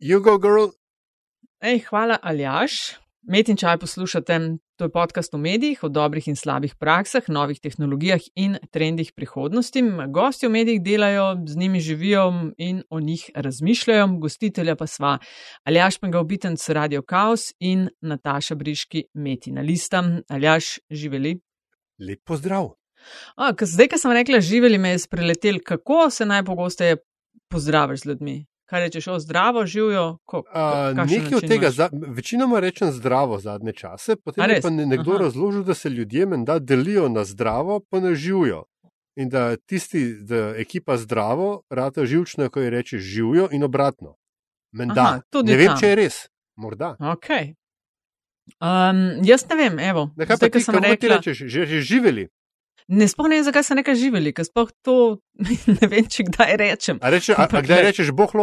[0.00, 0.72] You go, girl.
[1.60, 2.96] Ej, hvala, Aljaš.
[3.28, 4.38] Met in čaj poslušate.
[4.80, 9.82] To je podcast o medijih, o dobrih in slabih praksah, novih tehnologijah in trendih prihodnosti.
[10.08, 14.06] Gosti v medijih delajo, z njimi živijo in o njih razmišljajo.
[14.20, 15.18] Gostitelja pa sva
[15.64, 20.00] Aljaš Pengalbitenc Radio Chaos in Nataša Briški Metina Lista.
[20.28, 21.40] Aljaš, živeli.
[21.98, 22.70] Lep pozdrav.
[23.36, 26.96] A, zdaj, ko sem rekla, živeli me je spreletel, kako se najpogosteje
[27.52, 28.46] pozdraviš z ljudmi?
[28.70, 30.18] Kaj rečeš, o zdravo živijo?
[30.94, 35.22] Nekaj od tega, za, večinoma rečem zdravo zadnje čase, potem je pa nekdo Aha.
[35.24, 38.64] razložil, da se ljudje menda delijo na zdravo, pa na živijo.
[39.16, 44.14] In da tisti, da ekipa zdravo, rata živčna, ko je reče živijo in obratno.
[44.72, 45.80] Menda, Aha, ne vem, tam.
[45.80, 46.26] če je res.
[46.56, 46.96] Morda.
[47.00, 47.54] Okay.
[48.60, 50.10] Um, jaz ne vem, evo.
[50.16, 50.96] Nekaj pa ti, rekla...
[50.96, 52.28] ti rečeš, že, že živeli.
[52.90, 54.94] Ne spomnim, zakaj se nekaj živeli, ker sploh to
[55.78, 56.98] ne vem, če kdaj rečem.
[57.02, 58.34] A, reče, a, a kdaj rečeš, boh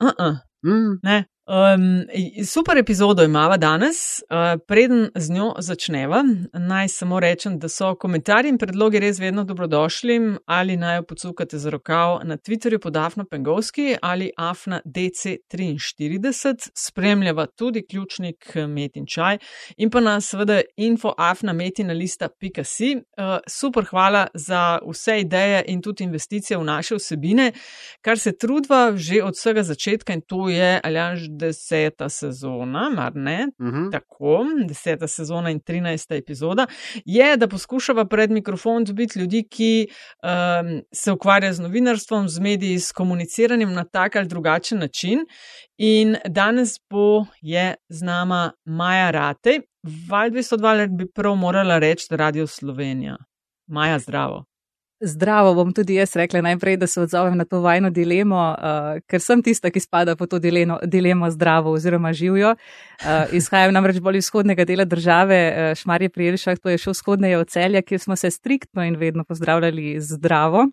[0.00, 0.10] lonej?
[0.10, 0.36] Uh -uh.
[0.62, 0.98] mm.
[1.02, 2.06] Ne, Um,
[2.46, 4.22] super epizodo imamo danes.
[4.30, 9.44] Uh, preden z njo začneva, naj samo rečem, da so komentarji in predlogi res vedno
[9.44, 10.20] dobrodošli.
[10.46, 17.46] Ali naj jo podsukate za rokav na Twitterju pod Afna Pengovski ali Afna DC43, spremljava
[17.46, 19.38] tudi ključnik Metin Čaj
[19.76, 22.94] in pa nas seveda info afna metina lista pika.si.
[22.96, 23.02] Uh,
[23.48, 27.52] super, hvala za vse ideje in tudi investicije v naše vsebine,
[28.00, 33.48] kar se trudva že od vsega začetka in to je aljanž deseta sezona, mar ne?
[33.58, 33.76] Uh mhm.
[33.76, 33.92] -huh.
[33.92, 36.66] Tako, deseta sezona in trinajsta epizoda
[37.04, 42.78] je, da poskušava pred mikrofon dobiti ljudi, ki um, se ukvarjajo z novinarstvom, z mediji,
[42.78, 45.18] s komuniciranjem na tak ali drugačen način.
[45.76, 49.60] In danes bo je z nama Maja Rate.
[50.08, 53.16] Val 202 bi prav morala reči Radio Slovenija.
[53.66, 54.44] Maja, zdravo.
[55.04, 59.20] Zdravo, bom tudi jaz rekla najprej, da se odzovem na to vajno dilemo, uh, ker
[59.20, 62.54] sem tista, ki spada po to dileno, dilemo zdravo oziroma živijo.
[62.54, 67.38] Uh, izhajam namreč bolj vzhodnega dela države, uh, Šmarje pri Elšah, to je še vzhodneje
[67.38, 70.68] od celja, kjer smo se striktno in vedno pozdravljali zdravo.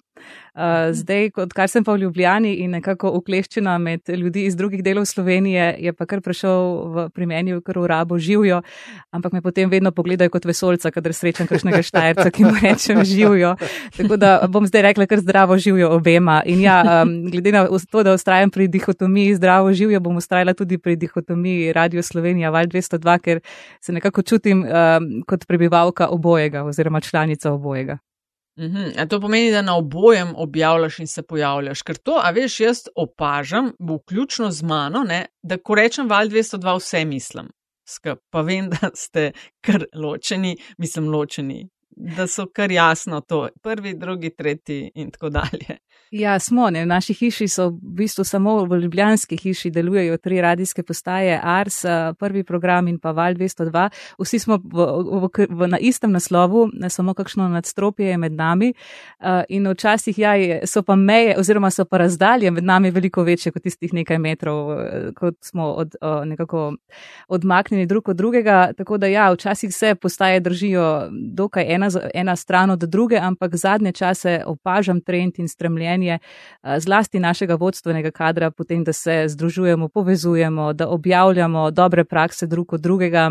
[0.52, 5.06] Uh, zdaj, odkar sem pa v Ljubljani in nekako ukleščena med ljudi iz drugih delov
[5.08, 8.60] Slovenije, je pa kar prišel v, pri meni kar v rabo živijo,
[9.16, 13.54] ampak me potem vedno pogledajo kot vesolca, kadar srečam kakšnega štajerca, ki mu rečem živijo.
[13.96, 16.42] Tako da bom zdaj rekla, kar zdravo živijo obema.
[16.46, 20.78] In ja, um, glede na to, da ustrajam pri dihotomiji zdravo živijo, bom ustrajala tudi
[20.78, 23.40] pri dihotomiji Radio Slovenija Val 202, ker
[23.80, 28.02] se nekako čutim um, kot prebivalka obojega oziroma članica obojega.
[28.59, 29.07] Mhm.
[29.09, 31.81] To pomeni, da na obojem objavljaš in se pojavljaš.
[31.81, 36.78] Ker to, a veš, jaz opažam, vključno z mano, ne, da ko rečem val 202,
[36.78, 37.51] vse mislim.
[37.88, 39.31] Skup, pa vem, da ste
[39.62, 45.78] kar ločeni, mislim ločeni, da so kar jasno to, prvi, drugi, tretji in tako dalje.
[46.12, 46.69] Ja, smo.
[46.69, 46.81] Ne.
[46.84, 51.85] V naši hiši so v bistvu samo v Ljubljanski hiši delujejo tri radijske postaje, Ars,
[51.85, 53.89] eh, prvi program in pa Val 202.
[54.19, 54.88] Vsi smo v,
[55.23, 58.73] v, v, na istem naslovu, ne samo kakšno nadstropje je med nami.
[59.19, 60.34] Uh, in včasih ja,
[60.66, 64.72] so pa meje oziroma so pa razdalje med nami veliko večje kot tistih nekaj metrov,
[64.72, 66.73] eh, kot smo od, uh, nekako
[67.28, 68.73] odmaknjeni drug od drugega.
[68.78, 73.91] Tako da ja, včasih se postaje držijo dokaj ena, ena stran od druge, ampak zadnje
[73.91, 79.90] čase opažam trend in stremljenje življenje, eh, zlasti našega vodstvenega kadra, potem, da se združujemo,
[79.90, 83.29] povezujemo, da objavljamo dobre prakse drug od drugega.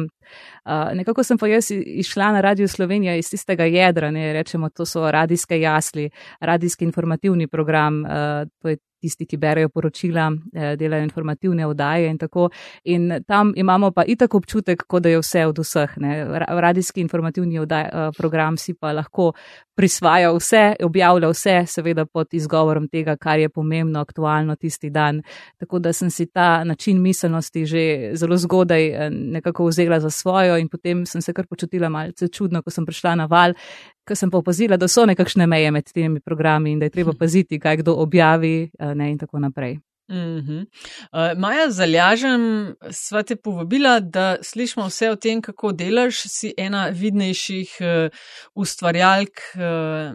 [0.64, 4.86] Uh, nekako sem pa jaz išla na Radio Slovenija iz tistega jedra, ne rečemo, to
[4.86, 6.10] so radijske jasli,
[6.40, 12.18] radijski informativni program, uh, to je tisti, ki berejo poročila, eh, delajo informativne oddaje in
[12.18, 12.48] tako.
[12.84, 15.96] In tam imamo pa itak občutek, kot da je vse od vseh.
[15.96, 16.24] Ne.
[16.48, 19.32] Radijski informativni oddaj, eh, program si pa lahko
[19.80, 25.22] prisvaja vse, objavlja vse, seveda pod izgovorom tega, kar je pomembno, aktualno tisti dan.
[25.56, 30.58] Tako da sem si ta način miselnosti že zelo zgodaj eh, nekako vzela za svojo
[30.58, 33.56] in potem sem se kar počutila malce čudno, ko sem prišla na val,
[34.04, 37.16] ker sem pa opazila, da so nekakšne meje med temi programi in da je treba
[37.22, 39.78] paziti, kaj kdo objavi eh, ne, in tako naprej.
[40.10, 40.66] Mm -hmm.
[41.12, 46.22] uh, Maja, zalažem, sva te povabila, da slišimo vse o tem, kako delaš.
[46.26, 48.10] Si ena vidnejših uh,
[48.54, 49.60] ustvarjalk uh,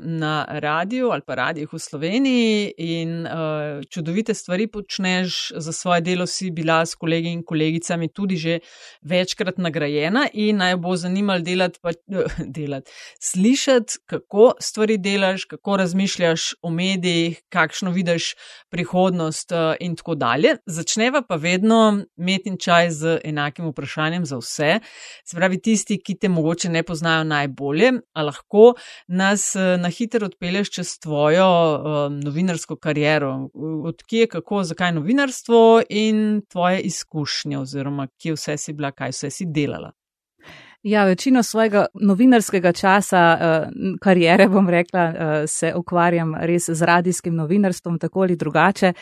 [0.04, 3.32] na radiju ali pa radijih v Sloveniji in uh,
[3.90, 6.26] čudovite stvari počneš za svoje delo.
[6.26, 8.60] Si bila s kolegi in kolegicami tudi že
[9.02, 15.78] večkrat nagrajena in naj bo zanimalo delati, pa, uh, delati, slišati, kako stvari delaš, kako
[15.78, 18.36] razmišljaš o medijih, kakšno vidiš
[18.70, 19.52] prihodnost.
[19.52, 20.56] Uh, in tako dalje.
[20.66, 21.80] Začneva pa vedno
[22.18, 24.80] met in čaj z enakim vprašanjem za vse.
[25.24, 28.74] Se pravi, tisti, ki te mogoče ne poznajo najbolje, a lahko
[29.08, 33.50] nas eh, na hitro odpelješ čez tvojo um, novinarsko kariero.
[33.86, 39.46] Odkje, kako, zakaj novinarstvo in tvoje izkušnje, oziroma kje vse si bila, kaj vse si
[39.46, 39.92] delala.
[40.86, 45.16] Ja, večino svojega novinarskega časa, uh, karijere, bom rekla, uh,
[45.48, 48.94] se ukvarjam res z radijskim novinarstvom, tako ali drugače.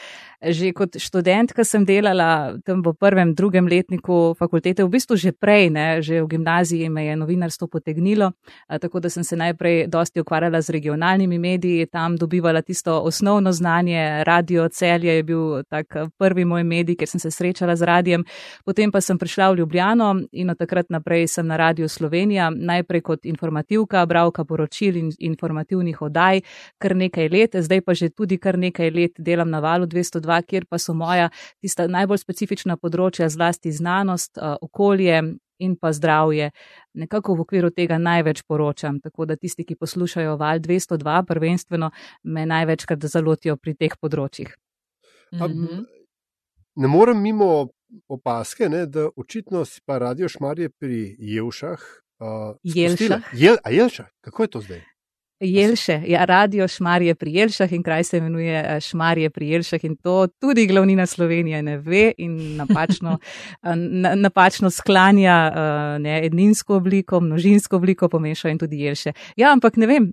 [0.44, 5.70] Že kot študentka sem delala tam v prvem, drugem letniku fakultete, v bistvu že prej,
[5.70, 10.24] ne, že v gimnaziji me je novinarstvo potegnilo, uh, tako da sem se najprej dosti
[10.24, 16.46] ukvarjala z regionalnimi mediji, tam dobivala tisto osnovno znanje, radio celje je bil tak prvi
[16.46, 18.24] moj medij, ker sem se srečala z radijem,
[18.66, 23.02] potem pa sem prišla v Ljubljano in od takrat naprej sem na Radio Slovenija, najprej
[23.02, 26.42] kot informativka, bravka poročil in informativnih oddaj,
[26.78, 30.68] kar nekaj let, zdaj pa že tudi kar nekaj let delam na valu 202, kjer
[30.70, 31.32] pa so moja
[31.62, 35.24] tista najbolj specifična področja, zlasti znanost, eh, okolje.
[35.60, 36.50] In pa zdravje,
[36.94, 39.00] nekako v okviru tega največ poročam.
[39.00, 41.92] Tako da tisti, ki poslušajo Val 202, prvenstveno
[42.24, 44.50] me največkrat zalotijo pri teh področjih.
[45.34, 45.86] Mhm.
[46.76, 47.70] Ne morem mimo
[48.08, 51.80] opaske, ne, da očitno si pa radio šmarje pri Jevšah.
[52.20, 53.34] Uh, Jelšah.
[53.34, 54.82] Jel, a Jelšah, kako je to zdaj?
[55.44, 59.96] Jelše, ja, radio Šmarje pri Jelšah in kraj se imenuje eh, Šmarje pri Jelšah in
[59.96, 63.18] to tudi glavnina Slovenije ne ve in napačno,
[63.64, 69.12] eh, na, napačno sklanja eh, ne, edninsko obliko, množinsko obliko pomeša in tudi Jelše.
[69.36, 70.12] Ja, ampak ne vem,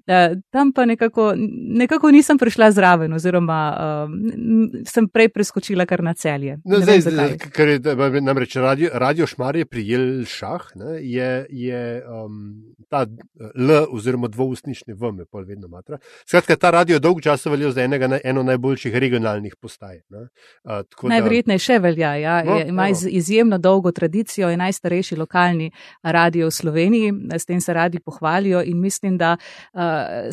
[0.50, 1.34] tam pa nekako,
[1.76, 3.60] nekako nisem prišla zraven oziroma
[4.86, 6.58] sem prej preskočila kar na celje.
[6.64, 12.74] No, zdaj, zdaj, ker je namreč radio, radio Šmarje pri Jelšah ne, je, je um,
[12.88, 13.06] ta
[13.54, 15.98] L oziroma dvoustnični V me pol vedno matra.
[16.24, 20.00] Skratka, ta radio dolgo časa velja za enega, eno najboljših regionalnih postaj.
[21.02, 22.36] Najverjetneje še velja, ja.
[22.46, 25.70] no, ima iz, izjemno dolgo tradicijo, je najstarejši lokalni
[26.02, 29.80] radio v Sloveniji, s tem se radi pohvalijo in mislim, da uh,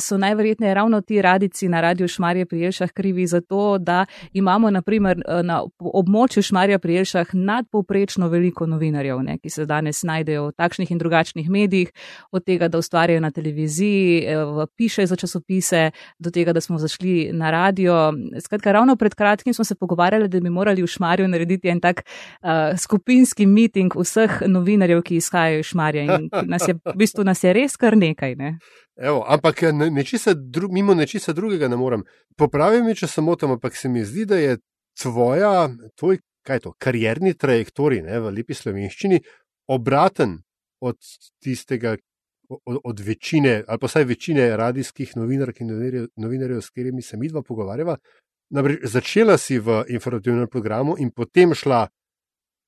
[0.00, 4.70] so najverjetneje ravno ti radici na radio Šmarje pri Jelšah krivi za to, da imamo
[4.70, 10.56] naprimer na območju Šmarja pri Jelšah nadpovprečno veliko novinarjev, ne, ki se danes najdejo v
[10.56, 11.92] takšnih in drugačnih medijih,
[12.32, 17.30] od tega, da ustvarjajo na televiziji, v piše za časopise, do tega, da smo zašli
[17.32, 18.12] na radio.
[18.40, 22.02] Skratka, ravno pred kratkim smo se pogovarjali, da bi morali v Šmarju narediti en tak
[22.02, 26.02] uh, skupinski miting vseh novinarjev, ki izhajajo iz Šmarja.
[26.02, 28.34] In nas je, v bistvu nas je res kar nekaj.
[28.34, 28.58] Ne?
[28.98, 32.04] Evo, ampak nečisa dru, mimo nečesa drugega ne morem.
[32.36, 34.58] Popravi mi, če se motim, ampak se mi zdi, da je
[35.02, 35.68] tvoja,
[35.98, 39.20] tvoj, kaj to, karjerni trajektorij ne, v lepi slovenščini
[39.68, 40.38] obraten
[40.80, 40.98] od
[41.44, 41.96] tistega,
[42.48, 45.70] od, od večine, ali pa vsaj večine radijskih novinark in
[46.16, 47.96] novinarjev, s katerimi se mi dva pogovarjava.
[48.50, 51.88] Namreč začela si v informativnem programu in potem šla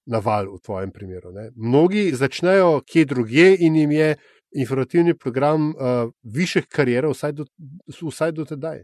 [0.06, 1.32] na val, v tvojem primeru.
[1.32, 1.50] Ne.
[1.56, 4.16] Mnogi začnejo kje drugje in jim je
[4.56, 7.46] informativni program uh, višjih karierov, vsaj do,
[8.32, 8.82] do tedaj.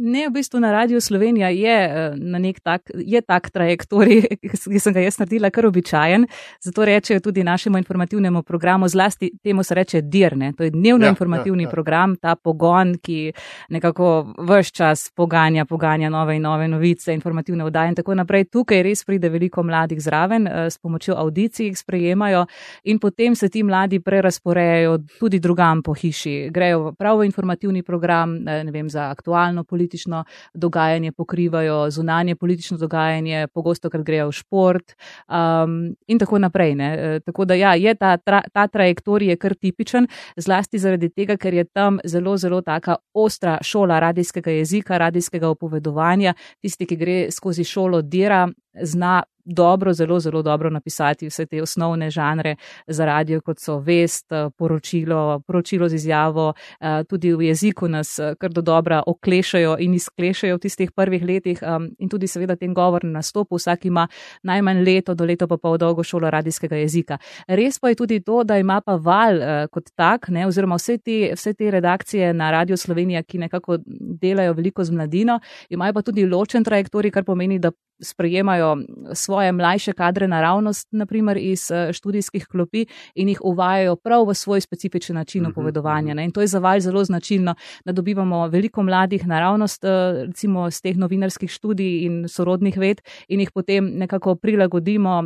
[0.00, 4.20] Ne, v bistvu na Radio Slovenija je eh, na nek tak, je tak trajektorij,
[4.70, 6.26] ki sem ga jaz naredila, kar običajen.
[6.62, 10.52] Zato rečejo tudi našemu informativnemu programu, zlasti temu se reče dirne.
[10.52, 11.70] To je dnevno ja, informativni ja, ja.
[11.70, 13.32] program, ta pogon, ki
[13.68, 18.44] nekako vse čas poganja, poganja nove in nove novice, informativne vdaje in tako naprej.
[18.54, 22.46] Tukaj res pride veliko mladih zraven, eh, s pomočjo audicij jih sprejemajo
[22.84, 26.50] in potem se ti mladi prerasporejajo tudi drugam po hiši.
[26.54, 30.24] Grejo prav v informativni program, eh, ne vem, za aktualno politiko politično
[30.54, 34.94] dogajanje pokrivajo, zunanje politično dogajanje, pogosto krat grejo v šport
[35.28, 36.74] um, in tako naprej.
[36.74, 36.88] Ne.
[36.98, 41.54] E, tako da ja, je ta, tra, ta trajektorij kar tipičen, zlasti zaradi tega, ker
[41.54, 46.34] je tam zelo, zelo taka ostra šola radijskega jezika, radijskega opovedovanja.
[46.60, 48.46] Tisti, ki gre skozi šolo, dira,
[48.82, 52.56] zna dobro, zelo, zelo dobro napisati vse te osnovne žanre
[52.86, 56.52] za radio, kot so vest, eh, poročilo, poročilo z izjavo.
[56.80, 61.24] Eh, tudi v jeziku nas eh, kar do dobra oklešajo in izklešajo v tistih prvih
[61.24, 61.62] letih
[61.98, 63.56] in tudi seveda ten govor na nastopu.
[63.56, 64.08] Vsak ima
[64.42, 67.18] najmanj leto do leto pa pol dolgo šolo radijskega jezika.
[67.48, 71.32] Res pa je tudi to, da ima pa val kot tak, ne, oziroma vse te,
[71.34, 73.78] vse te redakcije na Radio Slovenija, ki nekako
[74.20, 77.70] delajo veliko z mladino, imajo pa tudi ločen trajektorij, kar pomeni, da
[78.02, 78.76] sprejemajo
[79.14, 84.60] svoje mlajše kadre naravnost, naprimer iz eh, študijskih klopi in jih uvajajo prav v svoj
[84.60, 86.14] specifičen način mhm, opovedovanja.
[86.14, 86.24] Ne.
[86.24, 89.88] In to je za val zelo značilno, da dobivamo veliko mladih naravnost, eh,
[90.26, 95.22] recimo z teh novinarskih študij in sorodnih ved in jih potem nekako prilagodimo,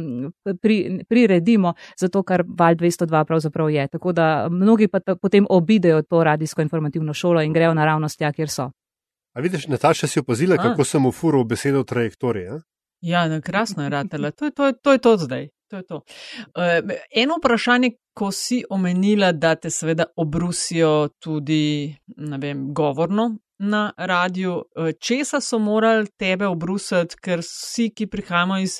[0.62, 3.88] pri, priredimo za to, kar val 202 pravzaprav je.
[3.88, 8.48] Tako da mnogi pa potem obidejo to radijsko informativno šolo in grejo naravnost tja, kjer
[8.48, 8.70] so.
[9.32, 10.62] A vidiš, Nataša si opazila, A.
[10.62, 12.60] kako sem ufuril besedo trajektorije?
[13.00, 14.30] Ja, no, krasno je ratela.
[14.30, 15.48] To, to, to je to zdaj.
[15.70, 15.96] To je to.
[15.96, 24.52] Uh, eno vprašanje, ko si omenila, da te seveda obrusijo tudi, vem, govorno na radiju,
[24.52, 28.78] uh, česa so morali tebe obrusiti, ker vsi, ki prihajamo iz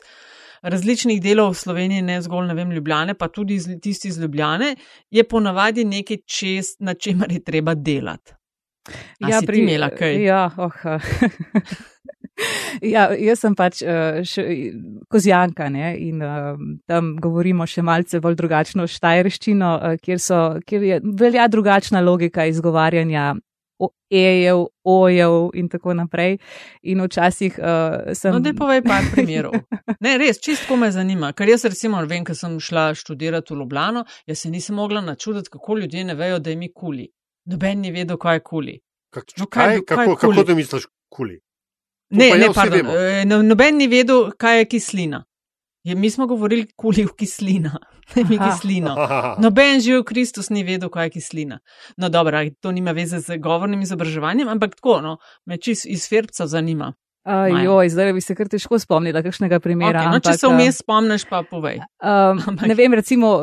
[0.63, 4.77] različnih delov Slovenije, ne zgolj, ne vem, Ljubljane, pa tudi iz, tisti iz Ljubljane,
[5.11, 8.35] je ponavadi nekaj, čez, na čemer je treba delati.
[9.23, 10.17] A ja, pri imela kaj.
[10.25, 10.73] Ja, oh.
[12.95, 14.45] ja, jaz sem pač uh, še,
[15.13, 15.93] kozjanka ne?
[16.03, 16.59] in uh,
[16.91, 22.49] tam govorimo še malce bolj drugačno štajerščino, uh, kjer, so, kjer je velja drugačna logika
[22.51, 23.33] izgovarjanja.
[24.15, 26.37] Ejev, ojev, in tako naprej.
[26.87, 28.31] In včasih uh, sem.
[28.31, 29.57] No, da povej par primerov.
[30.05, 31.33] Ne, res, čistko me zanima.
[31.35, 35.51] Ker jaz, recimo, vem, ker sem šla študirati v Ljubljano, jaz se nisem mogla načuditi,
[35.51, 37.09] kako ljudje ne vejo, da je mi kuli.
[37.45, 38.77] Noben ni vedel, kaj je kuli.
[39.13, 41.41] Kak, no, kaj, kaj, kako, kaj kako to misliš, kuli?
[42.13, 45.25] Ne, ne, pardon, eh, no, noben ni vedel, kaj je kislina.
[45.83, 47.79] Je, mi smo govorili, kuli v kislina,
[48.15, 48.95] ne mi kislino.
[49.45, 51.59] Noben živ Kristus ni vedel, kaj je kislina.
[51.97, 56.47] No, dobro, to nima veze z govornim izobraževanjem, ampak tako, no, me čist iz Ferbca
[56.47, 56.93] zanima.
[57.65, 60.01] Joj, zdaj bi se kar težko spomnila kakšnega primera.
[60.01, 61.79] Okay, no, ampak, če se vmes spomniš, pa povej.
[62.03, 63.37] Um, ne vem, recimo,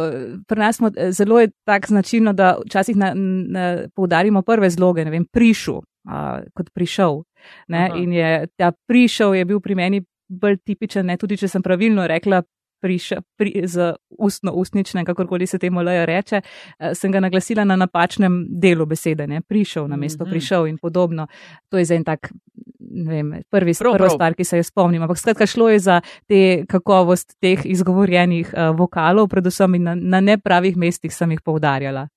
[0.47, 5.15] pri nas smo eh, zelo tak značilno, da včasih na, na, poudarimo prve zloge, ne
[5.15, 7.23] vem, prišel, uh, kot prišel.
[7.71, 12.03] In je ta prišel je bil pri meni bolj tipičen, ne tudi če sem pravilno
[12.07, 12.43] rekla
[12.79, 16.41] priš, pri, z ustno ustničnem, kakorkoli se temu lejo reče,
[16.79, 19.41] eh, sem ga naglasila na napačnem delu besede, ne?
[19.41, 20.31] prišel na mesto, mm -hmm.
[20.31, 21.27] prišel in podobno.
[21.69, 24.15] To je za en tak, ne vem, prvi prav, prvo prav.
[24.15, 25.03] stvar, ki se jo spomnim.
[25.03, 30.77] Ampak skratka, šlo je za te kakovost teh izgovorjenih uh, vokalov, predvsem na, na nepravih
[30.77, 32.07] mestih sem jih poudarjala.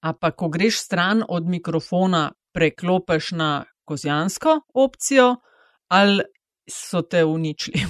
[0.00, 5.36] A pa, ko greš stran od mikrofona, preklopeš na kozjansko opcijo,
[5.88, 6.22] ali
[6.70, 7.82] so te uničili.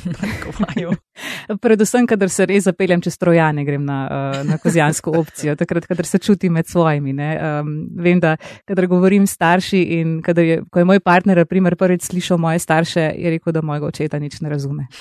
[1.60, 6.06] Predvsem, kadar se res zapeljem čez trojane, grem na, uh, na kozijansko opcijo, takrat, kadar
[6.06, 7.12] se čutim med svojimi.
[7.12, 8.36] Um, vem, da
[8.68, 13.12] kadar govorim starši in je, ko je moj partner, na primer, prvič slišal moje starše,
[13.18, 14.86] je rekel, da mojega očeta nič ne razume.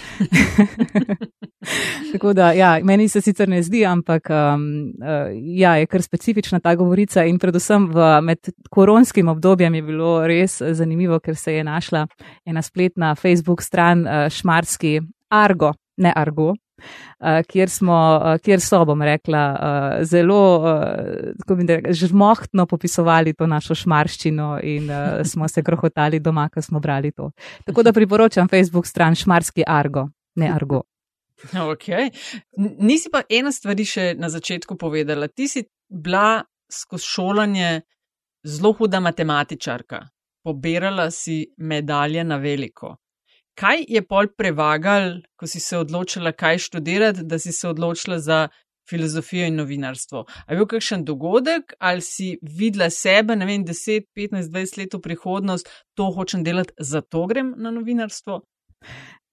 [2.11, 4.93] Tako da, ja, meni se sicer ne zdi, ampak um,
[5.55, 10.61] ja, je kar specifična ta govorica in predvsem v, med koronskim obdobjem je bilo res
[10.61, 12.07] zanimivo, ker se je našla
[12.45, 14.99] ena spletna Facebook stran uh, Šmarski
[15.31, 16.53] Argo, ne Argo.
[17.19, 23.75] Uh, kjer, smo, uh, kjer so, bom rekla, uh, zelo uh, žmohtno popisovali to našo
[23.75, 24.89] šmarščino in
[25.31, 27.31] smo se krohotali doma, ko smo brali to.
[27.65, 30.81] Tako da priporočam Facebook stran Šmarski Argo, ne Argo.
[31.53, 32.09] Okay.
[32.57, 35.27] Nisi pa ena stvar še na začetku povedala.
[35.27, 37.81] Ti si bila skozi šolanje
[38.45, 40.01] zelo huda matematičarka,
[40.43, 42.95] pobirala si medalje na veliko.
[43.61, 48.47] Kaj je pol prevagal, ko si se odločila, kaj študirati, da si se odločila za
[48.89, 50.23] filozofijo in novinarstvo?
[50.49, 55.01] Je bil kakšen dogodek, ali si videla sebe, ne vem, 10, 15, 20 let v
[55.01, 58.41] prihodnost, to hočem delati, zato grem na novinarstvo?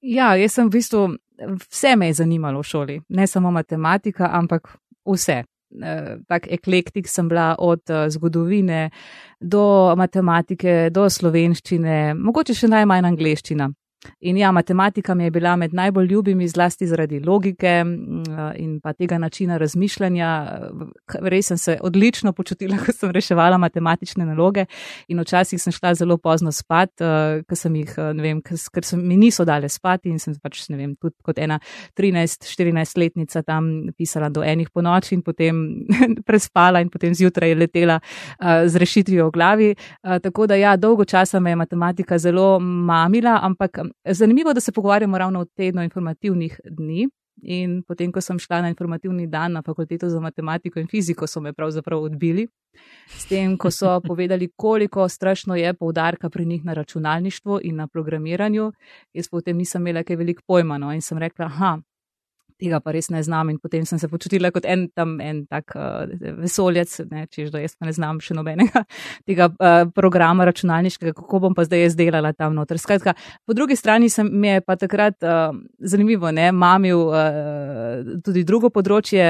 [0.04, 1.06] Ja, jaz sem v bistvu
[1.64, 4.74] vse me je zanimalo v šoli, ne samo matematika, ampak
[5.08, 5.44] vse.
[5.68, 8.90] Eh, tak eklektik sem bila od eh, zgodovine
[9.40, 13.68] do matematike, do slovenščine, mogoče še najmanj angliščina.
[14.20, 18.22] In ja, matematika mi je bila med najbolj ljubimi, zlasti zaradi logike mm,
[18.56, 20.28] in pa tega načina razmišljanja.
[21.20, 24.64] Res sem se odlično počutila, ko sem reševala matematične naloge
[25.08, 26.94] in včasih sem šla zelo pozno spat,
[27.48, 30.78] ker sem jih, ne vem, ker sem, mi niso dale spati in sem pač, ne
[30.78, 31.58] vem, tudi kot ena
[31.98, 35.64] 13-14 letnica tam pisala do enih po noči in potem
[36.28, 37.98] prespala in potem zjutraj letela
[38.38, 39.70] z rešitvijo v glavi.
[40.22, 45.18] Tako da ja, dolgo časa me je matematika zelo mamila, ampak zanimivo, da se pogovarjamo
[45.18, 47.08] ravno o tednu informativnih dni.
[47.42, 51.40] In potem, ko sem šla na informativni dan na fakulteto za matematiko in fiziko, so
[51.40, 52.48] me pravzaprav odbili.
[53.14, 57.86] S tem, ko so povedali, koliko strašno je poudarka pri njih na računalništvu in na
[57.86, 58.72] programiranju,
[59.12, 60.78] jaz potem nisem imela kaj veliko pojma.
[60.78, 61.78] No, in sem rekla, aha,
[62.60, 63.50] tega pa res ne znam.
[63.52, 66.10] In potem sem se počutila kot en tam en tak uh,
[66.42, 68.84] vesoljec, ne, čež da jaz pa ne znam še nobenega
[69.28, 72.80] tega uh, programa računalniškega, kako bom pa zdaj jaz delala tam noter.
[72.80, 73.14] Skratka,
[73.46, 78.72] po drugi strani sem mi je pa takrat uh, zanimivo, ne, mamil uh, tudi drugo
[78.74, 79.24] področje,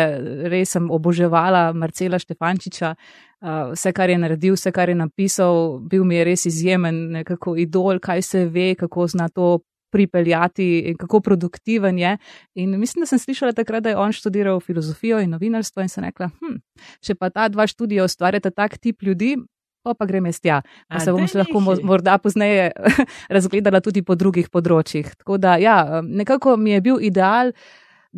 [0.51, 2.95] res sem oboževala Marcela Štefančiča.
[3.39, 7.55] Uh, vse, kar je naredil, vse, kar je napisal, bil mi je res izjemen, nekako
[7.63, 12.17] idol, kaj se ve, kako zna to pripeljati in kako produktiven je.
[12.55, 16.05] In mislim, da sem slišala takrat, da je on študiral filozofijo in novinarstvo in sem
[16.05, 16.59] rekla, hm,
[17.01, 19.37] če pa ta dva študija ustvarjata tak tip ljudi,
[19.83, 20.61] pa pa grem jaz tja.
[20.89, 22.71] Pa se bom se lahko morda pozneje
[23.37, 25.15] razgledala tudi po drugih področjih.
[25.23, 27.53] Tako da, ja, nekako mi je bil ideal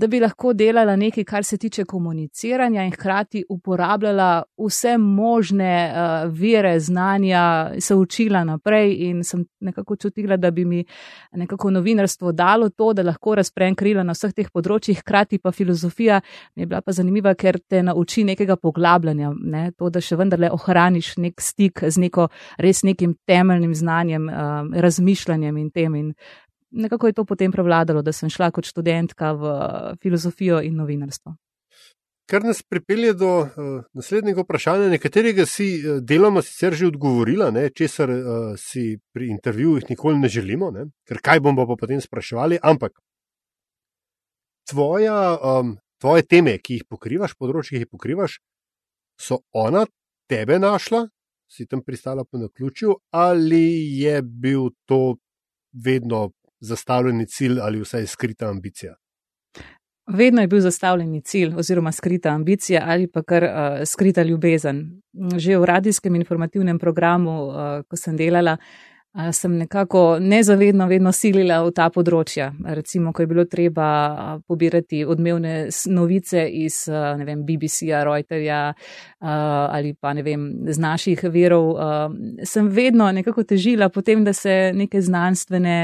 [0.00, 6.32] da bi lahko delala nekaj, kar se tiče komuniciranja in hkrati uporabljala vse možne uh,
[6.32, 10.84] vire znanja, se učila naprej in sem nekako čutila, da bi mi
[11.32, 16.20] nekako novinarstvo dalo to, da lahko razprem krila na vseh teh področjih, hkrati pa filozofija
[16.56, 19.70] mi je bila pa zanimiva, ker te nauči nekega poglabljanja, ne?
[19.76, 25.60] to, da še vendarle ohraniš nek stik z neko res nekim temeljnim znanjem, uh, razmišljanjem
[25.60, 25.94] in tem.
[25.94, 26.14] In
[26.70, 29.54] nekako je to potem prevladalo, da sem šla kot študentka v
[30.02, 31.34] filozofijo in novinarstvo.
[32.30, 33.48] Kar nas pripelje do uh,
[33.92, 38.20] naslednjega vprašanja, na katerega si uh, deloma sicer že odgovorila, ne, česar uh,
[38.58, 43.00] si pri intervjujih nikoli ne želimo, ne, ker kaj bomo pa potem spraševali, ampak
[44.70, 48.38] tvoja, um, tvoje teme, ki jih pokrivaš, področje, ki jih pokrivaš,
[49.18, 49.82] so ona
[50.30, 51.08] tebe našla,
[51.50, 55.18] si tam pristala po naključju, ali je bil to
[55.74, 58.94] vedno zastavljeni cilj ali vsaj skrita ambicija?
[60.12, 63.50] Vedno je bil zastavljeni cilj oziroma skrita ambicija ali pa kar uh,
[63.86, 65.00] skrita ljubezen.
[65.36, 67.54] Že v radijskem informativnem programu, uh,
[67.88, 68.89] ko sem delala, uh,
[69.32, 72.52] sem nekako nezavedno vedno silila v ta področja.
[72.62, 78.60] Recimo, ko je bilo treba pobirati odmevne novice iz vem, BBC-ja, Reuterja
[79.18, 81.74] ali pa ne vem, z naših verov,
[82.46, 85.76] sem vedno nekako težila potem, da se neke znanstvene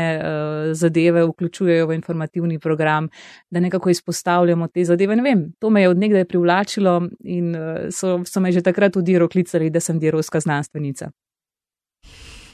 [0.78, 3.11] zadeve vključujejo v informativni program,
[3.50, 5.18] da nekako izpostavljamo te zadeve.
[5.18, 7.54] Ne vem, to me je odnegdaj privlačilo in
[7.90, 11.11] so, so me že takrat tudi roklicali, da sem dirovska znanstvenica.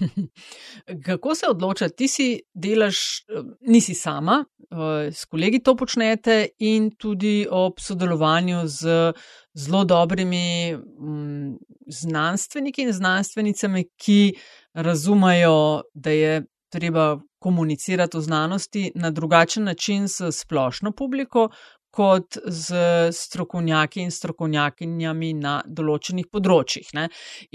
[1.06, 1.97] Kako se odločati?
[1.97, 3.25] Ti si delaš,
[3.61, 9.12] nisi sama, eh, s kolegi to počnete in tudi ob sodelovanju z
[9.54, 11.56] zelo dobrimi mm,
[11.87, 14.35] znanstveniki in znanstvenicami, ki
[14.75, 21.49] razumejo, da je treba komunicirati o znanosti na drugačen način s splošno publiko,
[21.92, 22.75] kot z
[23.12, 26.88] strokovnjaki in strokovnjakinjami na določenih področjih.
[26.96, 27.08] Ne?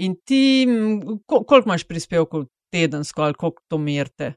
[0.04, 0.42] In ti,
[1.26, 4.36] koliko imaš prispevkov tedensko ali koliko to merite?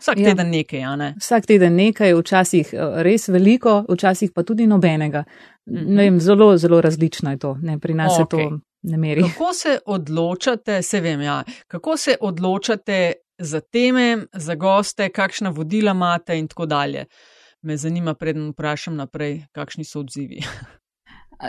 [0.00, 0.30] Vsak ja.
[0.32, 1.10] teden nekaj, ja ne?
[1.20, 5.24] Vsak teden nekaj, včasih eh, res veliko, včasih pa tudi nobenega.
[5.68, 5.96] Mm -hmm.
[5.96, 8.16] vem, zelo, zelo različno je to, ne, pri nas okay.
[8.16, 9.22] se to ne meri.
[9.22, 15.92] Kako se odločate, se vem, ja, kako se odločate za teme, za goste, kakšna vodila
[15.92, 17.00] imate in tako dalje?
[17.00, 17.33] Uh,
[17.64, 20.42] me zanima, preden vprašam naprej, kakšni so odzivi.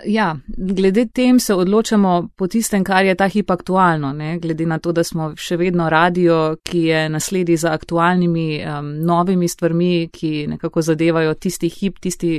[0.06, 4.40] Ja, glede tem se odločamo po tistem, kar je ta hip aktualno, ne?
[4.40, 9.48] glede na to, da smo še vedno radio, ki je nasledi za aktualnimi um, novimi
[9.48, 12.34] stvarmi, ki nekako zadevajo tisti hip, tisti,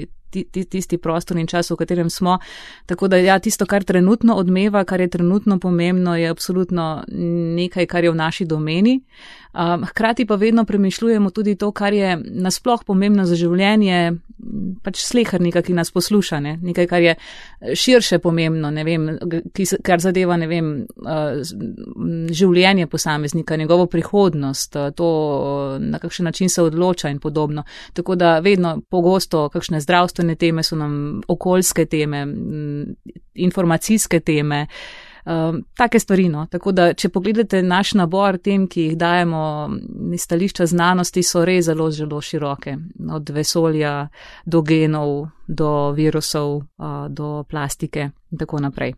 [0.52, 2.38] tisti prostor in čas, v katerem smo.
[2.86, 8.04] Tako da ja, tisto, kar trenutno odmeva, kar je trenutno pomembno, je absolutno nekaj, kar
[8.04, 9.00] je v naši domeni.
[9.56, 14.18] Um, hkrati pa vedno premišljujemo tudi to, kar je nasploh pomembno za življenje
[14.84, 16.52] pač slehrnika, ki nas posluša, ne?
[16.62, 17.14] nekaj, kar je
[17.74, 19.06] širše pomembno, vem,
[19.56, 21.40] ki, kar zadeva vem, uh,
[22.36, 25.08] življenje posameznika, njegovo prihodnost, uh, to,
[25.80, 27.64] na kakšen način se odloča in podobno.
[27.96, 32.26] Tako da vedno pogosto kakšne zdravstvene teme so nam okoljske teme,
[33.34, 34.66] informacijske teme.
[35.26, 36.28] Um, take stvari.
[36.28, 36.44] No.
[36.50, 39.40] Tako da, če pogledate naš nabor tem, ki jih dajemo
[40.14, 42.76] iz stališča znanosti, so res zelo, zelo široke.
[43.16, 43.96] Od vesolja
[44.46, 48.94] do genov, do virusov, uh, do plastike in tako naprej.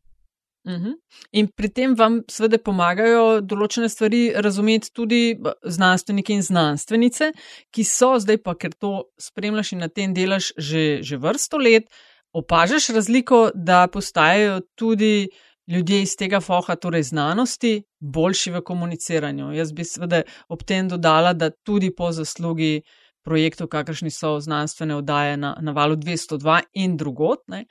[0.69, 0.99] Uhum.
[1.33, 5.23] In pri tem vam seveda pomagajo določene stvari razumeti tudi
[5.65, 7.31] znanstveniki in znanstvenice,
[7.73, 11.89] ki so zdaj pa, ker to spremljaš in na tem delaš že, že vrsto let,
[12.37, 15.31] opažaš razliko, da postajajo tudi
[15.69, 19.53] ljudje iz tega foha, torej znanosti, boljši v komuniciranju.
[19.53, 22.83] Jaz bi seveda ob tem dodala, da tudi po zaslugi
[23.25, 27.65] projektov, kakršni so znanstvene oddaje na, na valu 202 in drugot, ne,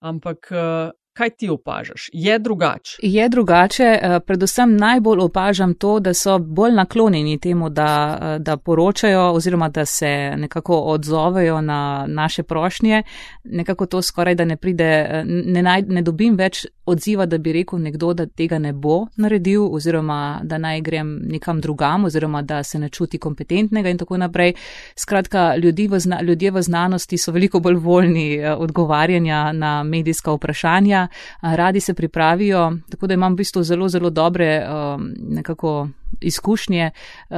[0.00, 2.10] ampak eh, Kaj ti opažaš?
[2.12, 2.98] Je drugače?
[3.02, 3.98] Je drugače.
[4.02, 9.68] Eh, predvsem najbolj opažam to, da so bolj naklonjeni temu, da, eh, da poročajo oziroma
[9.68, 13.02] da se nekako odzovejo na naše prošnje.
[13.44, 17.80] Nekako to skoraj da ne pride, ne, naj, ne dobim več odziva, da bi rekel
[17.82, 22.78] nekdo, da tega ne bo naredil oziroma da naj grem nekam drugam oziroma da se
[22.78, 24.54] ne čuti kompetentnega in tako naprej.
[24.96, 25.54] Skratka,
[25.90, 31.08] v zna, ljudje v znanosti so veliko bolj voljni odgovarjanja na medijska vprašanja
[31.40, 35.88] radi se pripravijo, tako da imam v bistvu zelo, zelo dobre um, nekako
[36.20, 36.90] izkušnje,
[37.30, 37.36] uh,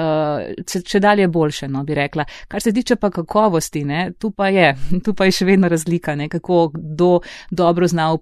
[0.87, 2.24] če dalje boljše, no bi rekla.
[2.48, 6.14] Kar se tiče pa kakovosti, ne, tu, pa je, tu pa je še vedno razlika,
[6.14, 8.12] ne, kako kdo dobro zna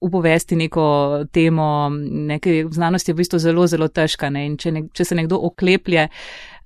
[0.00, 0.86] upovesti neko
[1.32, 1.88] temo,
[2.30, 5.40] nekaj znanosti je v bistvu zelo, zelo težka ne, in če, ne, če se nekdo
[5.50, 6.57] okleplje, uh,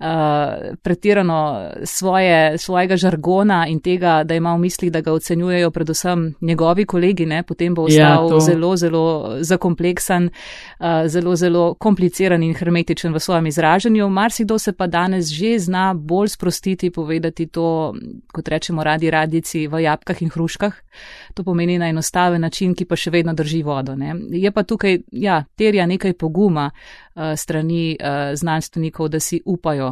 [0.82, 6.86] pretirano svoje, svojega žargona in tega, da ima v mislih, da ga ocenjujejo predvsem njegovi
[6.86, 10.24] kolegi, ne, potem bo ja, ostal ja, zelo, zelo zakompleksan,
[10.80, 14.08] uh, zelo, zelo kompliciran in hermetičen v svojem izražanju.
[14.08, 17.94] Marsikdo se pa danes že zna bolj sprostiti, povedati to,
[18.32, 20.72] kot rečemo, radi radici v jabkah in hruškah.
[21.34, 23.94] To pomeni na enostaven način, ki pa še vedno drži vodo.
[23.96, 24.14] Ne.
[24.30, 26.70] Je pa tukaj, ja, terja nekaj poguma.
[27.16, 29.91] Eh, strani uh, znanstvenikov, da si upajo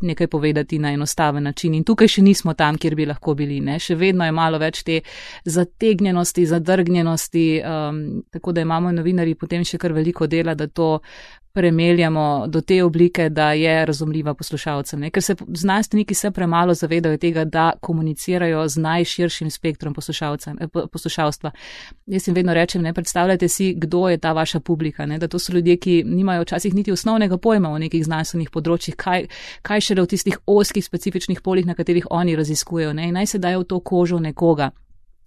[0.00, 1.74] nekaj povedati na enostaven način.
[1.74, 3.60] In tukaj še nismo tam, kjer bi lahko bili.
[3.60, 3.78] Ne?
[3.78, 5.00] Še vedno je malo več te
[5.44, 10.98] zategnjenosti, zadrgnjenosti, um, tako da imamo novinari potem še kar veliko dela, da to
[11.52, 15.00] premeljamo do te oblike, da je razumljiva poslušalcem.
[15.00, 15.10] Ne?
[15.10, 21.50] Ker se znanstveniki se premalo zavedajo tega, da komunicirajo z najširšim spektrom eh, poslušalstva.
[22.06, 25.18] Jaz jim vedno rečem, ne predstavljajte si, kdo je ta vaša publika, ne?
[25.18, 29.26] da to so ljudje, ki nimajo včasih niti osnovnega pojma o nekih znanstvenih področjih, kaj,
[29.70, 32.92] kaj šele v tistih oskih specifičnih poljih, na katerih oni raziskujejo.
[32.92, 33.12] Ne?
[33.12, 34.72] Naj se dajo v to kožo nekoga.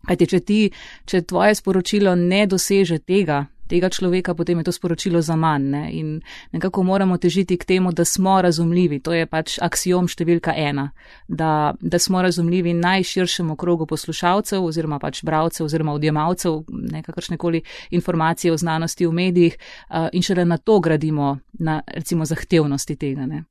[0.03, 0.61] Kajti, če ti,
[1.07, 5.69] če tvoje sporočilo ne doseže tega, tega človeka, potem je to sporočilo za manj.
[5.71, 5.83] Ne?
[5.95, 6.09] In
[6.51, 8.99] nekako moramo težiti k temu, da smo razumljivi.
[8.99, 10.89] To je pač aksijom številka ena,
[11.27, 17.63] da, da smo razumljivi najširšemu krogu poslušalcev oziroma pač bravcev oziroma odjemalcev nekakršne koli
[17.95, 23.23] informacije o znanosti v medijih uh, in šele na to gradimo na recimo zahtevnosti tega.
[23.25, 23.45] Ne?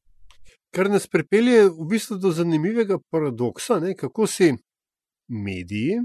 [0.72, 3.92] Kar nas pripelje v bistvu do zanimivega paradoksa, ne?
[3.96, 4.54] kako si
[5.28, 5.98] mediji,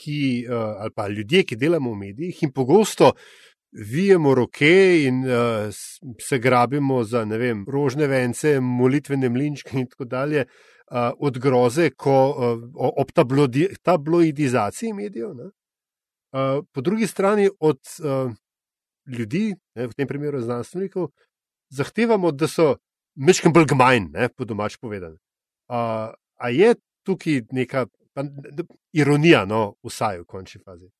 [0.00, 3.12] ki, uh, ali pa ljudje, ki delamo v medijih in pogosto
[3.72, 5.72] vijemo roke in uh,
[6.20, 12.18] se grabimo za vem, rožne vence, molitvene mlinčke in tako dalje, uh, od groze, ko
[12.28, 15.30] uh, ob tablodi, tabloidizaciji medijev.
[15.30, 18.32] Uh, po drugi strani od uh,
[19.06, 21.08] ljudi, ne, v tem primeru znanstvenikov,
[21.70, 22.74] zahtevamo, da so
[23.16, 25.16] mečkim bolj gmajn, po domač povedano.
[25.70, 26.74] Uh, a je
[27.06, 28.24] tukaj neka pa,
[28.92, 30.90] ironija, no, vsaj v končni fazi.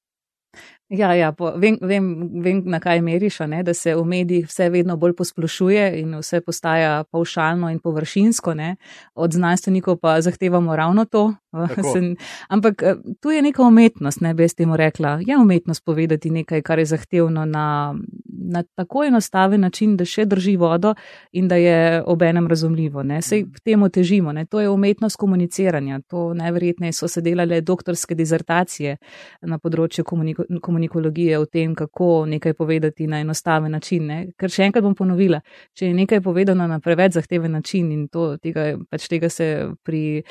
[0.90, 2.06] Ja, ja po, vem, vem,
[2.42, 6.40] vem, na kaj meriš, ne, da se v medijih vse vedno bolj posplošuje in vse
[6.42, 8.54] postaja paušalno in površinsko.
[8.58, 8.74] Ne.
[9.14, 11.28] Od znanstvenikov pa zahtevamo ravno to.
[11.92, 12.16] Sen,
[12.48, 15.18] ampak eh, tu je neka umetnost, ne bi jaz temu rekla.
[15.26, 17.94] Je umetnost povedati nekaj, kar je zahtevno na,
[18.26, 20.94] na tako enostaven način, da še drži vodo
[21.32, 23.04] in da je obenem razumljivo.
[23.20, 24.32] Sej k temu težimo.
[24.32, 24.46] Ne.
[24.46, 26.00] To je umetnost komuniciranja.
[26.08, 28.96] To najverjetneje so se delale doktorske dizertacije
[29.42, 34.06] na področju komunikacije komunikologije o tem, kako nekaj povedati na enostaven način.
[34.06, 34.26] Ne?
[34.36, 35.40] Ker še enkrat bom ponovila,
[35.74, 40.22] če je nekaj povedano na preveč zahteven način in to, tega, pač tega se pri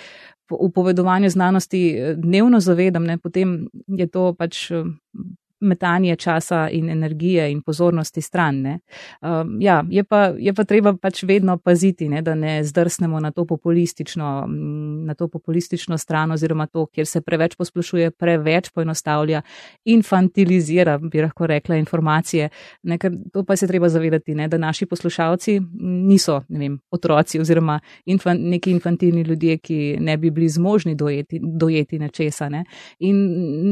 [0.49, 3.17] upovedovanju znanosti eh, dnevno zavedam, ne?
[3.17, 4.71] potem je to pač
[5.59, 8.65] metanje časa in energije in pozornosti stran.
[9.21, 13.31] Um, ja, je, pa, je pa treba pač vedno paziti, ne, da ne zdrsnemo na
[13.31, 13.45] to,
[15.05, 19.41] na to populistično stran oziroma to, kjer se preveč posplošuje, preveč poenostavlja,
[19.85, 22.49] infantilizira, bi lahko rekla, informacije.
[22.83, 22.97] Ne,
[23.33, 28.71] to pa se treba zavedati, ne, da naši poslušalci niso vem, otroci oziroma infan, neki
[28.71, 32.49] infantilni ljudje, ki ne bi bili zmožni dojeti, dojeti nečesa.
[32.49, 32.63] Ne.
[32.99, 33.15] In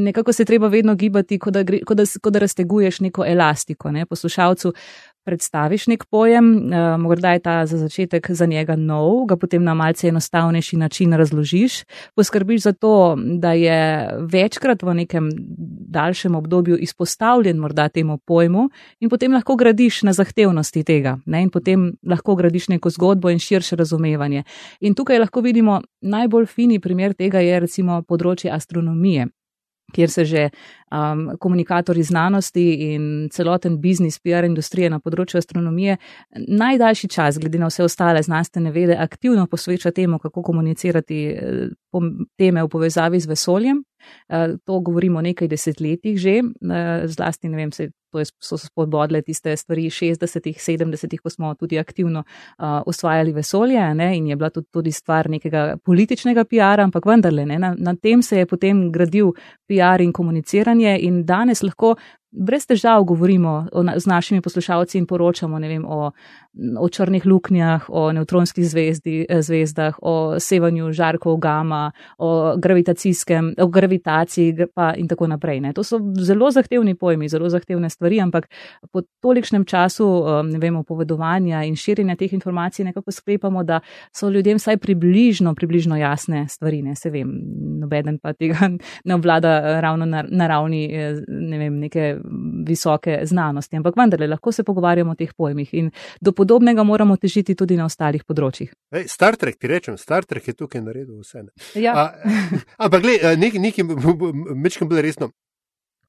[0.04, 3.90] nekako se treba vedno gibati, kot da gre kot da, kot da razteguješ neko elastiko.
[3.90, 4.06] Ne?
[4.06, 4.72] Poslušalcu
[5.28, 9.74] predstaviš nek pojem, uh, morda je ta za začetek za njega nov, ga potem na
[9.76, 11.82] malce enostavnejši način razložiš,
[12.16, 15.28] poskrbiš za to, da je večkrat v nekem
[15.92, 18.68] daljšem obdobju izpostavljen morda temu pojmu
[19.00, 21.42] in potem lahko gradiš na zahtevnosti tega ne?
[21.42, 24.44] in potem lahko gradiš neko zgodbo in širše razumevanje.
[24.80, 29.28] In tukaj lahko vidimo najbolj fini primer tega je recimo področje astronomije
[29.92, 30.48] kjer se že
[30.90, 35.96] um, komunikatorji znanosti in celoten biznis, PR industrije na področju astronomije
[36.48, 41.68] najdaljši čas, glede na vse ostale znanstvene vede, aktivno posveča temu, kako komunicirati eh,
[42.36, 43.84] teme v povezavi z vesoljem.
[44.28, 49.22] Uh, to govorimo nekaj desetletjih že, uh, zlasti ne vem, se to je, so spodbodle
[49.22, 54.50] tiste stvari 60-ih, 70-ih, ko smo tudi aktivno uh, osvajali vesolje ne, in je bila
[54.50, 58.86] tudi, tudi stvar nekega političnega PR-a, ampak vendarle, ne, na, na tem se je potem
[58.92, 59.32] gradil
[59.68, 61.96] PR in komuniciranje in danes lahko
[62.30, 66.10] brez težav govorimo o, z našimi poslušalci in poročamo vem, o,
[66.80, 72.56] o črnih luknjah, o neutronskih zvezdi, eh, zvezdah, o sevanju žarkov gama, o
[73.58, 74.54] o gravitaciji
[74.96, 75.60] in tako naprej.
[75.60, 75.72] Ne.
[75.72, 78.48] To so zelo zahtevni pojmi, zelo zahtevne stvari, ampak
[78.92, 83.80] po tolikšnem času, ne vem, opovedovanja in širjenja teh informacij nekako sklepamo, da
[84.12, 87.32] so ljudem vsaj približno, približno jasne stvari, ne se vem,
[87.80, 88.70] nobeden pa tega
[89.08, 92.17] ne obvlada eh, ravno na, na ravni, eh, ne vem, neke
[92.66, 97.54] visoke znanosti, ampak vendarle lahko se pogovarjamo o teh pojmih in do podobnega moramo težiti
[97.54, 98.72] tudi na ostalih področjih.
[98.92, 101.44] Ej, Star Trek, ti rečem, Star Trek je tukaj naredil vse.
[101.46, 101.82] Ne?
[101.82, 101.94] Ja.
[101.96, 102.34] A,
[102.86, 103.88] ampak, gledaj, nekaj, nekaj,
[104.54, 105.32] mečkam bolj resno.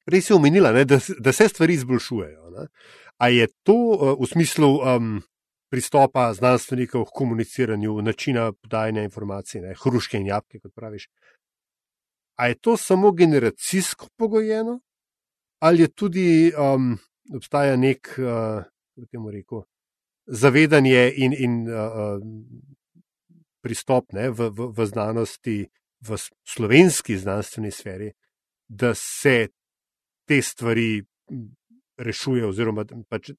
[0.09, 2.49] Res je omenila, ne, da, da se stvari izboljšujejo.
[2.55, 2.69] Ne.
[3.19, 5.19] A je to uh, v smislu um,
[5.69, 11.09] pristopa znanstvenikov k komuniciranju, načina podajanja informacij, ne, hruške in jabke, kot praviš?
[12.39, 14.79] A je to samo generacijsko pogojeno,
[15.59, 16.97] ali je tudi um,
[17.35, 18.63] obstaja nek, uh,
[18.95, 19.61] kako temu rekel,
[20.25, 22.21] zavedanje in, in uh,
[23.61, 25.59] pristop ne, v, v, v znanosti,
[25.99, 26.17] v
[26.47, 28.11] slovenski znanstveni sferi,
[28.67, 29.49] da se
[30.27, 31.03] te stvari
[31.99, 33.33] rešujejo, oziroma pač,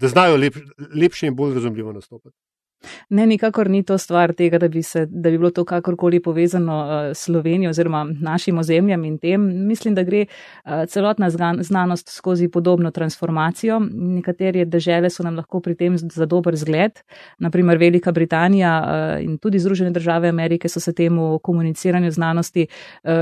[0.00, 0.56] da znajo lep,
[0.94, 2.36] lepše in bolj razumljivo nastopati.
[3.08, 6.78] Ne, nikakor ni to stvar tega, da bi, se, da bi bilo to kakorkoli povezano
[7.14, 9.66] s uh, Slovenijo oziroma našim ozemljem in tem.
[9.66, 13.80] Mislim, da gre uh, celotna znanost skozi podobno transformacijo.
[13.92, 17.00] Nekatere države so nam lahko pri tem za dober zgled.
[17.38, 22.66] Naprimer, Velika Britanija uh, in tudi Združene države Amerike so se temu komuniciranju znanosti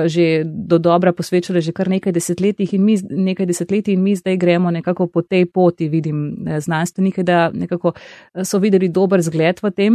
[0.06, 4.36] že do dobra posvečale že kar nekaj desetletij in mi, nekaj desetletij in mi zdaj
[4.36, 7.92] gremo nekako po tej poti, vidim znanstvenike, da nekako
[8.44, 9.94] so videli dober zgled svet v tem.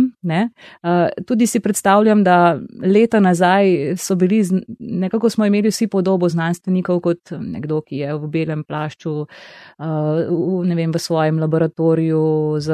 [0.84, 4.44] Uh, tudi si predstavljam, da leta nazaj so bili,
[4.80, 10.76] nekako smo imeli vsi podobo znanstvenikov kot nekdo, ki je v belem plašču, uh, v,
[10.76, 12.70] vem, v svojem laboratoriju z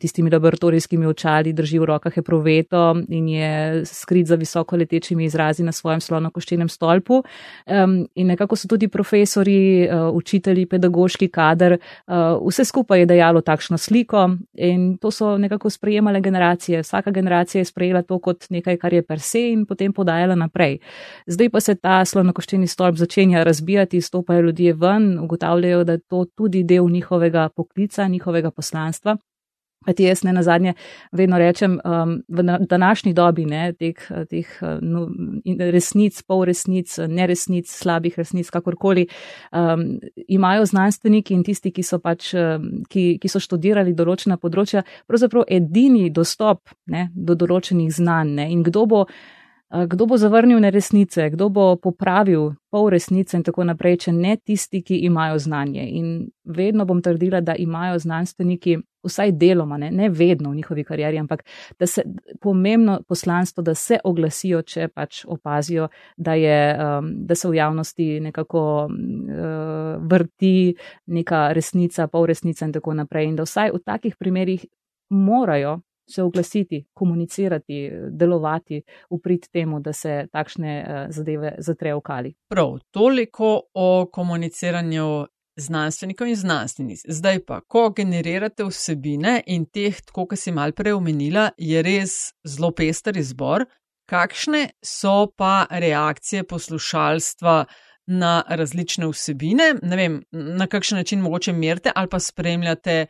[0.00, 5.72] tistimi laboratorijskimi očali, drži v rokah eproveto in je skrit za visoko letečimi izrazi na
[5.72, 7.22] svojem slonokoščenem stolpu.
[7.66, 13.42] Um, in nekako so tudi profesori, uh, učitelji, pedagoški kader, uh, vse skupaj je dajalo
[13.42, 16.80] takšno sliko in to so nekako sprejemali generacije.
[16.82, 20.78] Vsaka generacija je sprejela to kot nekaj, kar je per se in potem podajala naprej.
[21.26, 26.24] Zdaj pa se ta slonokoščeni stolp začenja razbijati, stopajo ljudje ven, ugotavljajo, da je to
[26.24, 29.16] tudi del njihovega poklica, njihovega poslanstva.
[29.86, 30.74] Kajti jaz ne na zadnje
[31.12, 33.98] vedno rečem, um, v današnji dobi ne, teh,
[34.30, 35.06] teh no,
[35.72, 39.06] resnic, pol resnic, neresnic, slabih resnic, kakorkoli,
[39.52, 39.84] um,
[40.28, 45.46] imajo znanstveniki in tisti, ki so, pač, um, ki, ki so študirali določena področja, pravzaprav
[45.50, 48.34] edini dostop ne, do določenih znanj.
[48.42, 49.06] Ne, in kdo bo.
[49.72, 54.82] Kdo bo zavrnil neresnice, kdo bo popravil pol resnice in tako naprej, če ne tisti,
[54.84, 55.86] ki imajo znanje.
[55.96, 56.08] In
[56.44, 61.44] vedno bom trdila, da imajo znanstveniki vsaj deloma, ne, ne vedno v njihovi karieri, ampak
[61.80, 62.04] da se
[62.40, 68.08] pomembno poslanstvo, da se oglasijo, če pač opazijo, da, je, um, da se v javnosti
[68.20, 70.74] nekako uh, vrti
[71.06, 73.30] neka resnica, pol resnica in tako naprej.
[73.30, 74.68] In da vsaj v takih primerjih
[75.08, 75.78] morajo
[76.12, 82.34] se oglasiti, komunicirati, delovati v prid temu, da se takšne uh, zadeve zatrejo v kali.
[82.48, 87.04] Prav, toliko o komuniciranju znanstvenikov in znanstvenic.
[87.08, 92.32] Zdaj pa, ko generirate vsebine in teh, tako kot si mal prej omenila, je res
[92.44, 93.66] zelo pester izbor.
[94.08, 97.64] Kakšne so pa reakcije poslušalstva
[98.12, 99.74] na različne vsebine?
[99.82, 103.06] Ne vem, na kakšen način mogoče merite ali pa spremljate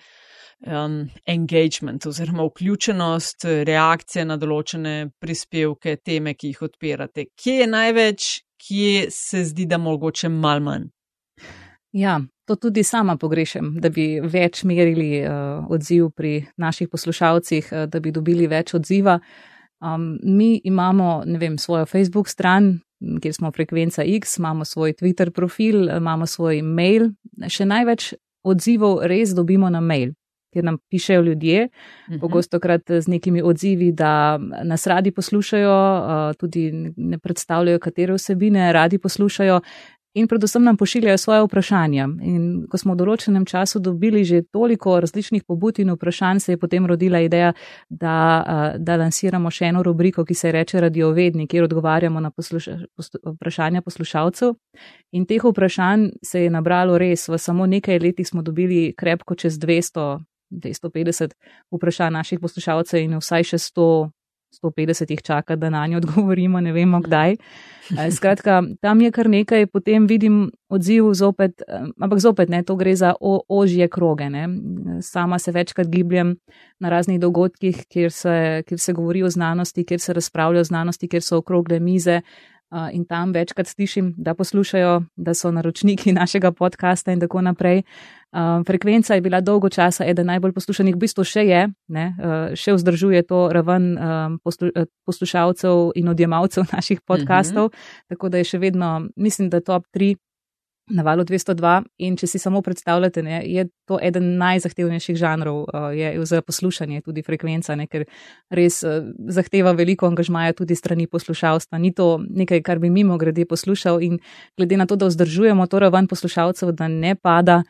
[0.67, 7.27] um, engagement oziroma vključenost, reakcije na določene prispevke, teme, ki jih odpirate.
[7.37, 8.29] Kje je največ,
[8.63, 10.91] kje se zdi, da mogoče mal manj?
[11.93, 17.85] Ja, to tudi sama pogrešam, da bi več merili uh, odziv pri naših poslušalcih, uh,
[17.91, 19.19] da bi dobili več odziva.
[19.83, 22.79] Um, mi imamo, ne vem, svojo Facebook stran,
[23.21, 27.11] kjer smo frekvenca X, imamo svoj Twitter profil, imamo svoj mail.
[27.49, 28.13] Še največ
[28.47, 30.15] odzivov res dobimo na mail,
[30.53, 31.69] kjer nam pišejo ljudje,
[32.11, 32.21] mhm.
[32.21, 38.73] pogosto krat z nekimi odzivi, da nas radi poslušajo, uh, tudi ne predstavljajo, katere vsebine
[38.73, 39.61] radi poslušajo
[40.15, 42.09] in predvsem nam pošiljajo svoje vprašanja.
[42.23, 46.59] In ko smo v določenem času dobili že toliko različnih pobud in vprašanj, se je
[46.61, 47.53] potem rodila ideja,
[47.89, 52.79] da, da lansiramo še eno rubriko, ki se reče Radiovedni, kjer odgovarjamo na posluša,
[53.37, 54.55] vprašanja poslušalcev.
[55.13, 59.59] In teh vprašanj se je nabralo res, v samo nekaj letih smo dobili krepko čez
[59.59, 60.21] 200.
[60.53, 61.33] 250
[61.73, 63.89] vprašanj naših poslušalcev in vsaj še 100
[64.53, 67.33] 150 jih čaka, da na njo odgovorimo, ne vemo kdaj.
[67.33, 72.77] Eh, skratka, tam je kar nekaj, potem vidim odziv zopet, eh, ampak zopet ne, to
[72.77, 74.31] gre za o, ožje kroge.
[74.31, 74.49] Ne.
[75.01, 76.37] Sama se večkrat gibljem
[76.81, 81.09] na raznih dogodkih, kjer se, kjer se govori o znanosti, kjer se razpravlja o znanosti,
[81.09, 82.21] kjer so okrogle mize.
[82.93, 87.83] In tam večkrat slišim, da poslušajo, da so naročniki našega podcasta in tako naprej.
[88.67, 92.07] Frekvenca je bila dolgo časa eden najbolj poslušanih, v bistvu še je, ne,
[92.57, 93.93] še vzdržuje to raven
[95.05, 98.09] poslušalcev in odjemalcev naših podcastov, mm -hmm.
[98.09, 100.17] tako da je še vedno, mislim, da top 3
[100.93, 101.73] na valu 202
[102.05, 107.01] in če si samo predstavljate, ne, je to eden najzahtevnejših žanrov uh, je, za poslušanje,
[107.07, 108.05] tudi frekvenca, ne, ker
[108.53, 109.01] res uh,
[109.33, 111.81] zahteva veliko angažmaja tudi strani poslušalstva.
[111.81, 114.19] Ni to nekaj, kar bi mimo grede poslušal in
[114.59, 117.63] glede na to, da vzdržujemo to raven poslušalcev, da ne pada.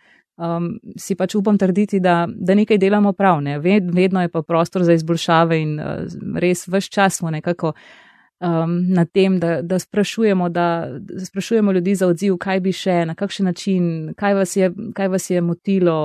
[0.43, 3.59] Um, si pač upam trditi, da, da nekaj delamo prav, ne?
[3.61, 6.09] vedno je pa prostor za izboljšave in uh,
[6.41, 7.85] res vse čas smo nekako uh,
[8.43, 13.05] um, na tem, da, da, sprašujemo, da, da sprašujemo ljudi za odziv, kaj bi še,
[13.07, 13.85] na kakšen način,
[14.19, 15.97] kaj vas je, kaj vas je motilo,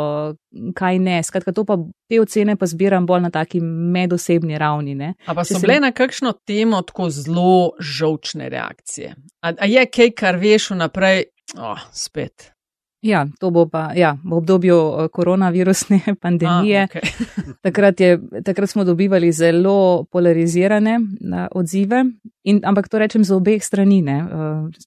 [0.75, 1.21] kaj ne.
[1.23, 1.77] Skratka, pa
[2.09, 4.95] te ocene pa zbiram bolj na taki medosebni ravni.
[4.95, 5.13] Ne.
[5.25, 9.15] A pa so bile na kakšno temo tako zelo žovčne reakcije?
[9.41, 11.25] A, a je kaj, kar veš vnaprej?
[11.57, 12.51] Oh, spet.
[13.01, 16.81] Ja, to bo pa ja, v obdobju eh, koronavirusne pandemije.
[16.81, 17.05] A, okay.
[17.65, 22.03] takrat, je, takrat smo dobivali zelo polarizirane uh, odzive,
[22.43, 24.01] in, ampak to rečem z obeh strani.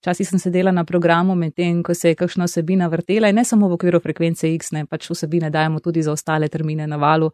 [0.00, 3.44] Včasih uh, sem sedela na programu, medtem ko se je kakšna osebina vrtela in ne
[3.44, 7.30] samo v okviru frekvence X, ne pač vsebine dajemo tudi za ostale termine na valu.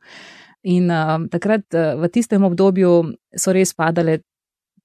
[0.69, 4.21] In uh, takrat uh, v tistem obdobju so res padale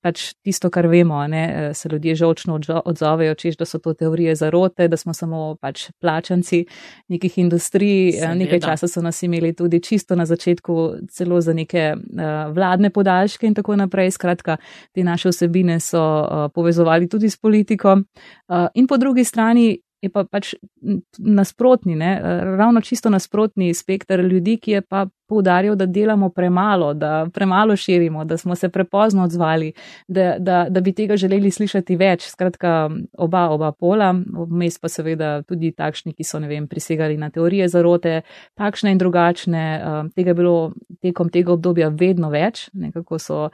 [0.02, 4.36] pač tisto, kar vemo, ne, eh, se ljudje žočno odzovejo, češ, da so to teorije
[4.36, 6.66] zarote, da smo samo pač plačanci
[7.08, 8.10] nekih industrij.
[8.10, 8.34] Eh, Seveda.
[8.36, 13.48] Nekaj časa so nas imeli tudi čisto na začetku celo za neke uh, vladne podaljške
[13.48, 14.12] in tako naprej.
[14.12, 14.58] Skratka,
[14.92, 17.94] te naše vsebine so uh, povezovali tudi s politiko.
[17.94, 20.56] Uh, in po drugi strani je pa pač
[21.18, 22.20] nasprotni, ne?
[22.58, 28.26] ravno čisto nasprotni spektr ljudi, ki je pa poudarjal, da delamo premalo, da premalo širimo,
[28.26, 29.74] da smo se prepozno odzvali,
[30.08, 32.26] da, da, da bi tega želeli slišati več.
[32.34, 34.12] Skratka, oba, oba pola,
[34.50, 38.22] vmes pa seveda tudi takšni, ki so ne vem, prisegali na teorije zarote,
[38.60, 39.64] takšne in drugačne.
[40.16, 40.58] Tega je bilo
[41.02, 43.48] tekom tega obdobja vedno več, nekako so.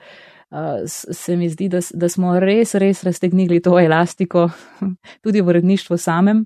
[0.88, 4.48] Se mi zdi, da, da smo res, res raztegnili to elastiko,
[5.24, 6.46] tudi v uredništvu samem.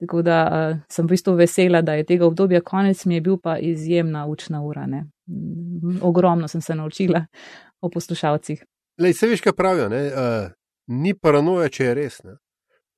[0.00, 3.36] Tako da uh, sem v bistvu vesela, da je tega obdobja konec, mi je bil
[3.38, 4.86] pa izjemna učna ura.
[4.86, 5.04] Ne?
[6.02, 7.26] Ogromno sem se naučila
[7.80, 8.64] o poslušalcih.
[9.00, 10.50] Lej, se veš, kaj pravijo, uh,
[10.86, 12.20] ni paranoja, če je res.
[12.24, 12.32] Uh,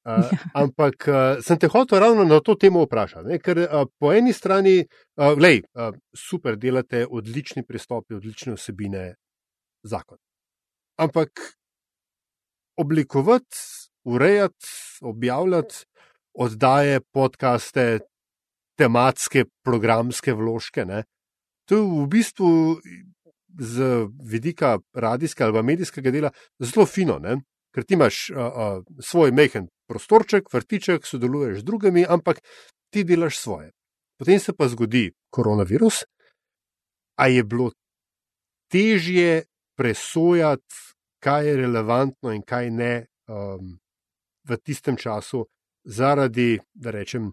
[0.06, 0.38] ja.
[0.62, 3.38] Ampak uh, sem te hotel ravno na to temo vprašati.
[3.44, 9.10] Ker uh, po eni strani, uh, lej, uh, super, delate odlični pristopi, odlične vsebine,
[9.84, 10.18] zakon.
[10.96, 11.30] Ampak
[12.76, 13.56] oblikovati,
[14.04, 14.66] urejati,
[15.00, 15.84] objavljati
[16.36, 17.98] oddaje, podkaste,
[18.78, 20.84] tematske, programske vložke.
[20.84, 21.04] Ne?
[21.68, 22.50] To je v bistvu
[23.58, 26.30] z vidika radijskega ali medijskega dela
[26.60, 27.40] zelo fino, ne?
[27.74, 28.66] ker ti imaš a, a,
[29.04, 32.40] svoj mehen prostorček, vrtiček, sodeluješ z drugimi, ampak
[32.92, 33.70] ti delaš svoje.
[34.16, 36.04] Potem se pa zgodi koronavirus,
[37.20, 37.70] a je bilo
[38.72, 39.44] težje
[39.76, 40.74] presojati,
[41.22, 43.78] kaj je relevantno in kaj ne um,
[44.48, 45.46] v tistem času,
[45.84, 47.32] zaradi, da rečem,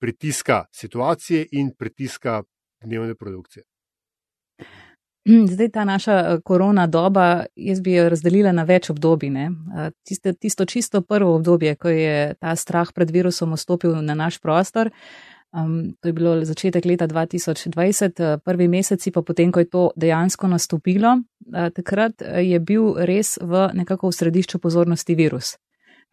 [0.00, 2.42] pritiska situacije in pritiska
[2.84, 3.64] dnevne produkcije.
[5.48, 9.30] Zdaj ta naša eh, korona doba, jaz bi jo razdelila na več obdobij.
[10.02, 14.90] Tisto, tisto čisto prvo obdobje, ko je ta strah pred virusom vstopil na naš prostor,
[15.52, 19.90] Um, to je bilo začetek leta 2020, eh, prvi meseci, pa potem, ko je to
[19.96, 25.58] dejansko nastopilo, uh, takrat eh, je bil res v nekako v središču pozornosti virus.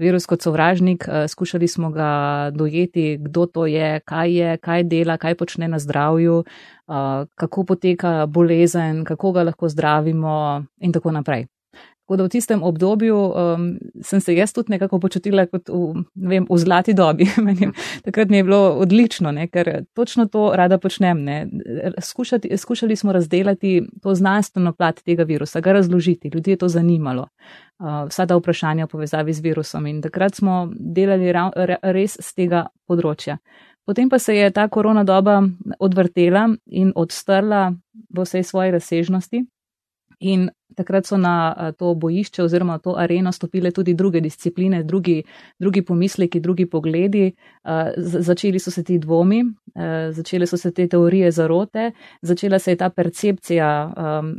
[0.02, 5.18] Virus kot sovražnik, uh, skušali smo ga dojeti, kdo to je, kaj je, kaj dela,
[5.18, 11.46] kaj počne na zdravju, uh, kako poteka bolezen, kako ga lahko zdravimo in tako naprej.
[12.08, 13.64] Tako da v tistem obdobju um,
[14.02, 17.26] sem se jaz tudi nekako počutila kot v, vem, v zlati dobi.
[18.06, 21.26] Takrat mi je bilo odlično, ne, ker točno to rada počnem.
[22.00, 26.32] Skušati, skušali smo razdelati to znanstveno plat tega virusa, ga razložiti.
[26.34, 27.28] Ljudi je to zanimalo,
[27.80, 29.88] uh, vsa ta vprašanja v povezavi z virusom.
[29.88, 33.36] In takrat smo delali ra, ra, res z tega področja.
[33.84, 35.42] Potem pa se je ta korona doba
[35.80, 37.76] odvrtela in odstrla
[38.16, 39.44] v vsej svoji razsežnosti.
[40.20, 45.24] In takrat so na to bojišče oziroma to areno stopile tudi druge discipline, drugi,
[45.60, 47.32] drugi pomisleki, drugi pogledi.
[47.98, 49.44] Začeli so se ti dvomi,
[50.12, 53.70] začele so se te teorije zarote, začela se je ta percepcija,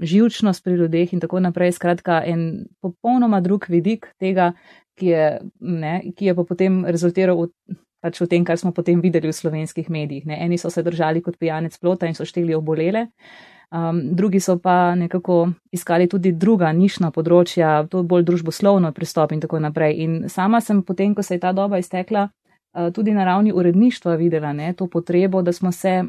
[0.02, 1.72] živčnost pri ljudeh in tako naprej.
[1.72, 4.52] Skratka, en popolnoma drug vidik tega,
[4.98, 5.26] ki je,
[5.60, 7.76] ne, ki je pa potem rezultiral v.
[7.98, 10.22] Pač v tem, kar smo potem videli v slovenskih medijih.
[10.30, 10.36] Ne.
[10.44, 14.58] Eni so se držali kot pijanec plota in so šteli obolele, uh, Um, drugi so
[14.58, 19.98] pa nekako iskali tudi druga nišna področja, to bolj družboslovno pristop in tako naprej.
[20.04, 24.16] In sama sem potem, ko se je ta doba iztekla, uh, tudi na ravni uredništva
[24.16, 26.00] videla ne, to potrebo, da smo se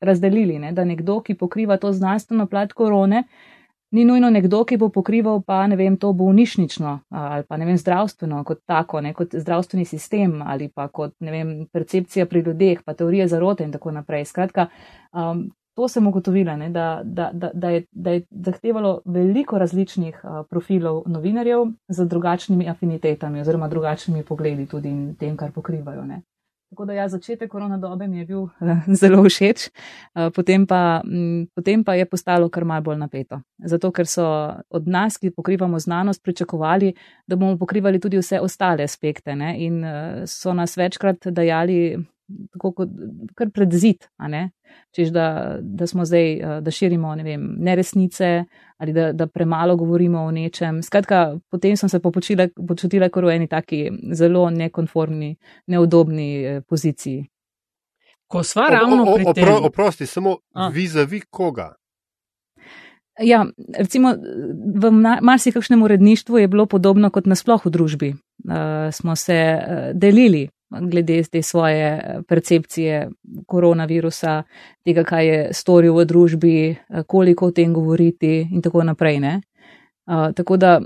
[0.00, 3.24] razdelili, ne, da nekdo, ki pokriva to znanstveno plat korone,
[3.90, 7.78] ni nujno nekdo, ki bo pokrival pa ne vem, to bolnišnično ali pa ne vem,
[7.78, 12.82] zdravstveno kot tako, ne, kot zdravstveni sistem ali pa kot ne vem, percepcija pri ljudeh,
[12.84, 14.28] pa teorije zarote in tako naprej.
[14.28, 14.68] Skratka,
[15.12, 15.48] um,
[15.78, 20.40] to sem ugotovila, ne, da, da, da, da, je, da je zahtevalo veliko različnih uh,
[20.50, 26.02] profilov novinarjev z drugačnimi afinitetami oziroma drugačnimi pogledi tudi in tem, kar pokrivajo.
[26.04, 26.22] Ne.
[26.70, 28.48] Tako da ja, začetek korona dobe mi je bil
[29.00, 30.98] zelo všeč, eh, potem pa,
[31.54, 33.38] potem pa je postalo kar mal bolj napeto.
[33.62, 34.26] Zato, ker so
[34.70, 36.92] od nas, ki pokrivamo znanost, pričakovali,
[37.26, 39.54] da bomo pokrivali tudi vse ostale aspekte ne?
[39.62, 41.98] in eh, so nas večkrat dajali
[42.52, 42.88] tako kot
[43.34, 44.04] kar pred zid,
[44.96, 48.44] čež da, da smo zdaj, eh, da širimo ne vem, neresnice
[48.78, 50.82] ali da, da premalo govorimo o nečem.
[50.82, 57.26] Skratka, potem sem se počutila kot v eni taki zelo nekonformni, neudobni eh, poziciji.
[58.28, 59.48] Ko sva ravno o, o, o, pri tem.
[59.64, 60.36] Oprosti, samo
[60.72, 61.72] vizavi koga.
[63.18, 63.46] Ja,
[63.78, 64.14] recimo
[64.74, 64.90] v
[65.22, 68.10] marsikakšnem uredništvu je bilo podobno kot nasploh v družbi.
[68.14, 73.10] Uh, smo se uh, delili glede te svoje eh, percepcije
[73.46, 74.42] koronavirusa,
[74.84, 79.20] tega, kaj je storil v družbi, eh, koliko o tem govoriti in tako naprej.
[80.08, 80.80] Uh, tako da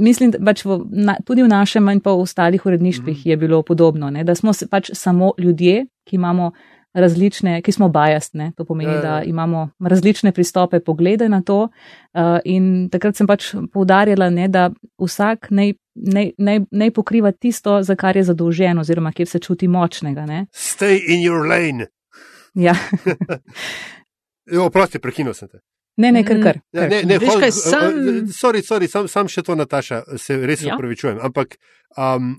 [0.00, 3.30] mislim, da pač v, na, tudi v našem in pa v ostalih uredništvih mhm.
[3.30, 4.24] je bilo podobno, ne?
[4.24, 6.52] da smo pač samo ljudje, ki imamo
[6.94, 8.52] različne, ki smo bajastne.
[8.56, 9.02] To pomeni, ja, ja.
[9.02, 11.68] da imamo različne pristope, poglede na to.
[12.12, 14.70] Uh, in takrat sem pač poudarjala, ne, da
[15.00, 19.68] vsak naj naj, naj, naj pokriva tisto, za kar je zadolžen, oziroma kjer se čuti
[19.68, 20.26] močnega.
[20.26, 20.46] Ne?
[20.52, 21.86] Stay in your lane.
[22.54, 22.74] Ja.
[24.66, 25.60] Oprosti, prekinil sem te.
[25.96, 26.58] Ne, ne, kar kar.
[26.72, 27.98] Ja, ne, ne, Veš, kaj sem.
[28.32, 30.76] Sorry, sorry, sam, sam še to, Nataša, se res ja.
[30.76, 31.20] upravičujem.
[31.20, 31.58] Ampak.
[31.96, 32.38] Um,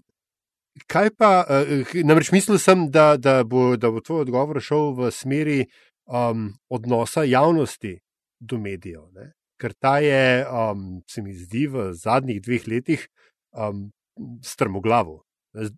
[0.90, 5.12] Kaj pa, uh, namreč mislil sem, da, da, bo, da bo tvoj odgovor šel v
[5.14, 5.60] smeri
[6.10, 8.00] um, odnosa javnosti
[8.40, 9.32] do medijev, ne?
[9.62, 13.06] ker ta je, um, se mi zdi, v zadnjih dveh letih
[13.56, 13.86] um,
[14.44, 15.22] strmoglavo.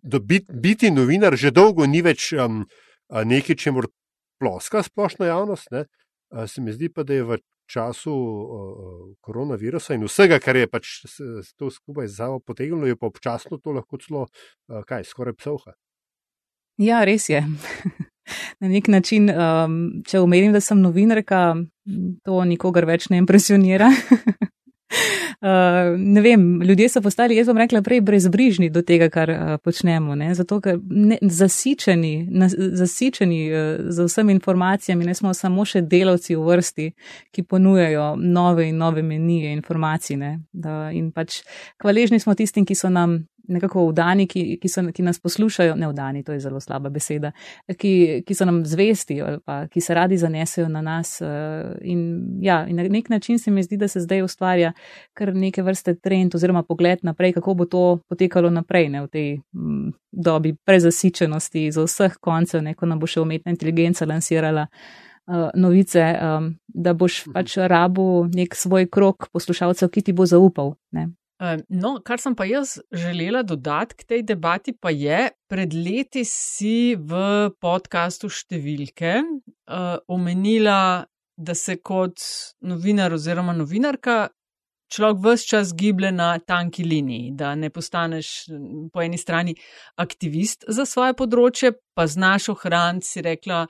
[0.02, 2.64] Bit, biti novinar že dolgo ni več um,
[3.12, 3.92] nekaj, če mora
[4.40, 5.70] ploska splošna javnost.
[5.70, 5.84] Ne?
[6.48, 10.92] Se mi zdi pa, da je v času uh, koronavirusa in vsega, kar je pač
[11.56, 15.76] to skupaj zavo potegnilo, je pa občasno to lahko celo, uh, kaj, skoraj psovha.
[16.78, 17.42] Ja, res je.
[18.60, 21.54] Na nek način, um, če omenim, da sem novinarka,
[22.26, 23.92] to nikogar več ne impresionira.
[24.86, 29.54] Uh, ne vem, ljudje so postali, jaz bom rekla, prej brezbrižni do tega, kar uh,
[29.64, 30.14] počnemo.
[30.14, 30.32] Ne?
[30.34, 33.60] Zato, ker ne, zasičeni, na, zasičeni uh,
[33.90, 36.90] z vsemi informacijami, ne smo samo še delavci v vrsti,
[37.34, 40.16] ki ponujajo nove in nove menije informacij.
[40.52, 41.42] Da, in pač
[41.82, 45.88] hvaležni smo tistim, ki so nam nekako vdani, ki, ki, so, ki nas poslušajo, ne
[45.88, 47.32] vdani, to je zelo slaba beseda,
[47.78, 51.20] ki, ki so nam zvesti ali pa ki se radi zanesejo na nas.
[51.20, 52.02] Eh, in,
[52.42, 54.72] ja, in na nek način se mi zdi, da se zdaj ustvarja
[55.14, 59.32] kar neke vrste trend oziroma pogled naprej, kako bo to potekalo naprej ne, v tej
[59.54, 64.66] m, dobi prezasičenosti iz vseh koncev, neko nam bo še umetna inteligenca lansirala.
[65.26, 67.32] Uh, novice, um, da boš mhm.
[67.34, 70.76] pač rabu nek svoj krok poslušalcev, ki ti bo zaupal.
[70.94, 71.08] Ne?
[71.68, 76.96] No, kar sem pa jaz želela dodati k tej debati, pa je, pred leti si
[76.96, 81.04] v podkastu številke uh, omenila,
[81.36, 82.22] da se kot
[82.64, 84.30] novinar oziroma novinarka
[84.88, 88.46] človek vse čas giblje na tanki liniji, da ne postaneš
[88.92, 89.54] po eni strani
[90.00, 93.66] aktivist za svoje področje, pa znaš ohraniti, si rekla,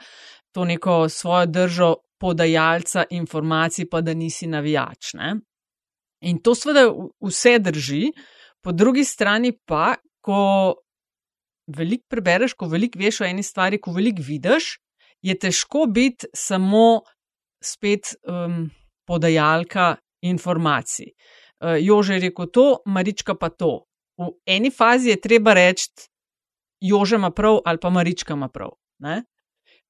[0.54, 1.90] to neko svojo držo
[2.20, 5.14] podajalca informacij, pa da nisi navijač.
[5.18, 5.34] Ne?
[6.26, 6.88] In to seveda
[7.22, 8.10] vse drži,
[8.64, 10.74] po drugi strani pa, ko
[11.66, 14.76] veliko prebereš, ko veliko veš o eni stvari, ko veliko vidiš,
[15.22, 17.02] je težko biti samo
[17.62, 18.66] spet um,
[19.06, 21.12] podajalka informacij.
[21.60, 23.86] Uh, Jože je rekel to, Marička pa to.
[24.18, 25.90] V eni fazi je treba reči,
[26.80, 28.74] Jože ima prav ali pa Marička ima prav.
[28.98, 29.22] Ne?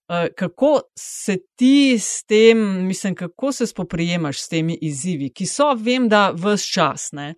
[0.08, 5.72] Eh, kako se ti s tem, mislim, kako se spoprijemaš s temi izzivi, ki so,
[5.74, 7.34] vem, da vse čas, ne?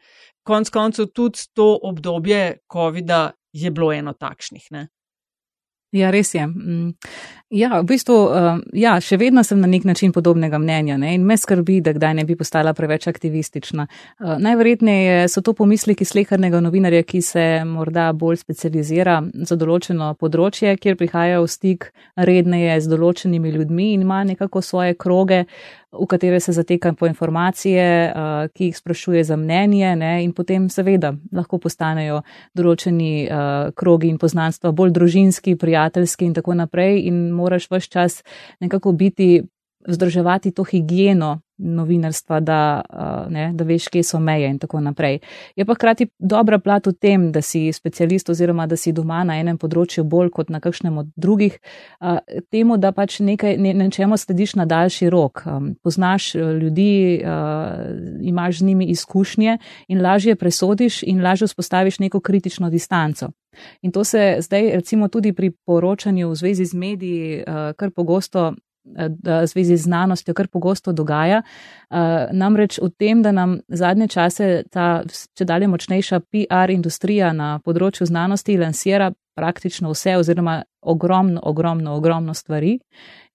[0.48, 4.66] konc koncev tudi to obdobje COVID-a je bilo eno takšnih.
[4.70, 4.88] Ne?
[5.92, 6.46] Ja, res je.
[6.46, 6.94] Mm.
[7.50, 11.14] Ja, v bistvu, eh, ja, še vedno sem na nek način podobnega mnenja ne?
[11.16, 13.86] in me skrbi, da kdaj ne bi postala preveč aktivistična.
[13.88, 20.76] Eh, najverjetneje so to pomisleki slehrnega novinarja, ki se morda bolj specializira za določeno področje,
[20.76, 25.46] kjer prihaja v stik redneje z določenimi ljudmi in ima nekako svoje kroge,
[25.92, 30.68] v katere se zateka po informacije, uh, ki jih sprašuje za mnenje ne, in potem
[30.68, 32.22] seveda lahko postanejo
[32.54, 38.22] določeni uh, krogi in poznanstva bolj družinski, prijateljski in tako naprej in moraš vse čas
[38.60, 39.42] nekako biti,
[39.88, 42.80] vzdrževati to higieno novinarstva, da,
[43.30, 45.18] ne, da veš, kje so meje in tako naprej.
[45.56, 49.40] Je pa hkrati dobra plat v tem, da si specialist oziroma da si doma na
[49.40, 51.58] enem področju bolj kot na kakšnem od drugih,
[52.52, 55.42] temu, da pač nekaj, ne, nečemu slediš na daljši rok.
[55.82, 57.24] Poznaš ljudi,
[58.22, 59.58] imaš z njimi izkušnje
[59.88, 63.32] in lažje presodiš in lažje vzpostaviš neko kritično distanco.
[63.82, 67.42] In to se zdaj, recimo, tudi pri poročanju v zvezi z mediji,
[67.76, 68.52] kar pogosto
[68.96, 71.42] v zvezi z znanostjo kar pogosto dogaja.
[72.32, 78.06] Namreč v tem, da nam zadnje čase ta če dalje močnejša PR industrija na področju
[78.06, 82.78] znanosti lansira praktično vse oziroma ogromno, ogromno, ogromno stvari.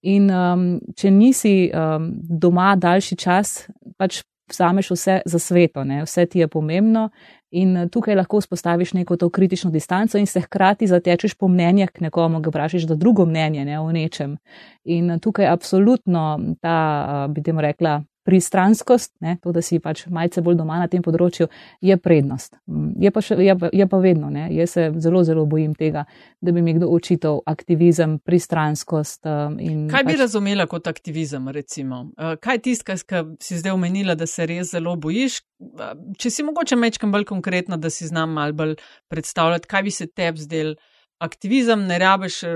[0.04, 0.68] In um,
[1.00, 3.54] če nisi um, doma daljši čas,
[3.98, 4.20] pač
[4.52, 6.02] vzameš vse za sveto, ne?
[6.04, 7.08] vse ti je pomembno
[7.54, 11.90] in eh, tukaj lahko vzpostaviš neko to kritično distanco in se hkrati zatečeš po mnenjah
[11.90, 14.38] k nekomu, ga vprašaš za drugo mnenje ne, o nečem.
[14.84, 16.78] In eh, tukaj absolutno ta,
[17.08, 21.04] eh, bi temu rekla, pristranskost, ne, to, da si pač malce bolj doma na tem
[21.04, 21.50] področju,
[21.84, 22.56] je prednost.
[22.72, 26.06] Mm, je pa, še, je, je pa vedno, ne, jaz se zelo, zelo bojim tega,
[26.44, 29.28] da bi mi kdo učitelj aktivizem, pristranskost.
[29.28, 29.60] Um,
[29.92, 30.22] kaj bi pač...
[30.24, 32.06] razumela kot aktivizem, recimo?
[32.16, 35.42] Uh, kaj tisto, kar si zdaj omenila, da se res zelo bojiš?
[35.60, 38.78] Uh, če si mogoče mečkam bolj konkretno, da si znam malo bolj
[39.12, 40.76] predstavljati, kaj bi se tebi zdel
[41.24, 42.52] aktivizem, ne rabiš uh,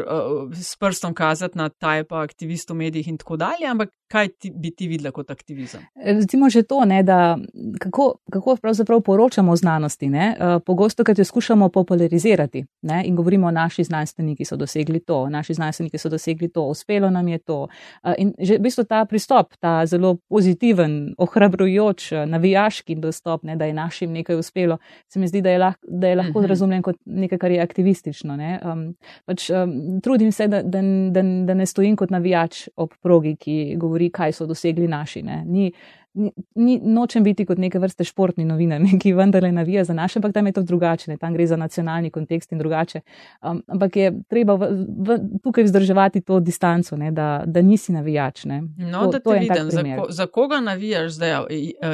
[0.54, 4.52] s prstom kazati na taj pa aktivist v medijih in tako dalje, ampak kaj ti,
[4.56, 5.84] bi ti videla kot aktivizem?
[5.96, 7.38] Recimo že to, ne, da
[7.80, 10.10] kako, kako pravzaprav poročamo o znanosti.
[10.10, 15.30] Ne, uh, pogosto, kad jo skušamo popularizirati ne, in govorimo, naši znanstveniki so dosegli to,
[15.30, 17.62] naši znanstveniki so dosegli to, uspelo nam je to.
[18.04, 23.66] Uh, in že v bistvu ta pristop, ta zelo pozitiven, ohrabrujoč, navijaški dostop, ne, da
[23.66, 26.48] je našim nekaj uspelo, se mi zdi, da je, lah, da je lahko mhm.
[26.48, 28.36] razumljen kot nekaj, kar je aktivistično.
[28.36, 28.57] Ne.
[28.64, 28.88] Um,
[29.26, 30.82] pač, um, trudim se, da, da,
[31.12, 35.24] da, da ne stojim kot navijač ob progi, ki govori, kaj so dosegli naši.
[35.24, 35.72] Ni,
[36.18, 40.20] ni, ni, nočem biti kot neke vrste športni novinar, ne, ki vendarle navija za naše,
[40.20, 43.02] ampak tam je to drugače, ne, tam gre za nacionalni kontekst in drugače.
[43.42, 44.72] Um, ampak je treba v,
[45.08, 48.46] v, tukaj vzdrževati to distanco, ne, da, da nisi navijač.
[48.46, 48.62] Ne.
[48.78, 51.40] No, to, da te vidim, za, ko, za koga navijaš zdaj?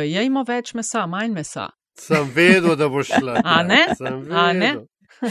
[0.07, 1.69] Je ima več mesa, manj mesa.
[1.99, 3.41] Sem vedel, da boš šla.
[3.45, 3.85] A ne?
[4.31, 4.75] A ne?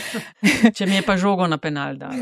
[0.77, 2.13] Če mi je pa žogo na penal, da.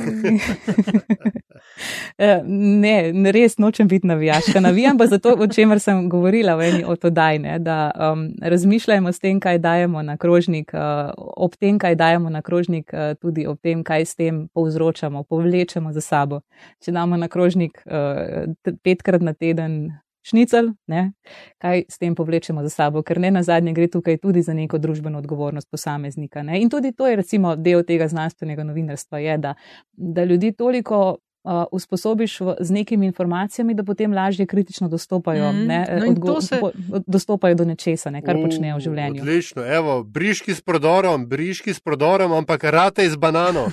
[2.19, 4.61] Eh, ne, res nočem biti navijaška.
[4.61, 9.21] Navijam pa zato, o čemer sem govorila v eni od oddajne, da um, razmišljamo s
[9.21, 13.61] tem, kaj dajemo na krožnik, uh, ob tem, kaj dajemo na krožnik, uh, tudi ob
[13.63, 16.41] tem, kaj s tem povzročamo, povlečemo za sabo.
[16.85, 19.93] Če damo na krožnik uh, petkrat na teden
[20.23, 21.13] šnicel, ne,
[21.59, 24.79] kaj s tem povlečemo za sabo, ker ne na zadnje gre tukaj tudi za neko
[24.79, 26.43] družbeno odgovornost posameznika.
[26.43, 26.61] Ne.
[26.61, 29.55] In tudi to je recimo del tega znanstvenega novinarstva, je, da,
[29.93, 35.67] da ljudi toliko uh, usposobiš v, z nekimi informacijami, da potem lažje kritično dostopajo, mm,
[35.67, 36.61] ne, no odgo, se...
[36.61, 36.71] po,
[37.07, 39.23] dostopajo do nečesa, ne, kar uh, počnejo v življenju.
[39.23, 43.69] Odlično, evo, briški s prodorom, briški s prodorom, ampak rate z banano.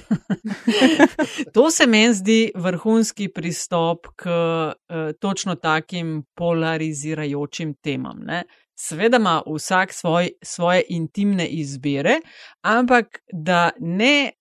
[1.55, 8.23] to se meni zdi vrhunski pristop k uh, točno takim polarizirajočim temam.
[8.25, 8.43] Ne.
[8.79, 12.19] Seveda ima vsak svoj, svoje intimne izbire,
[12.61, 14.31] ampak da ne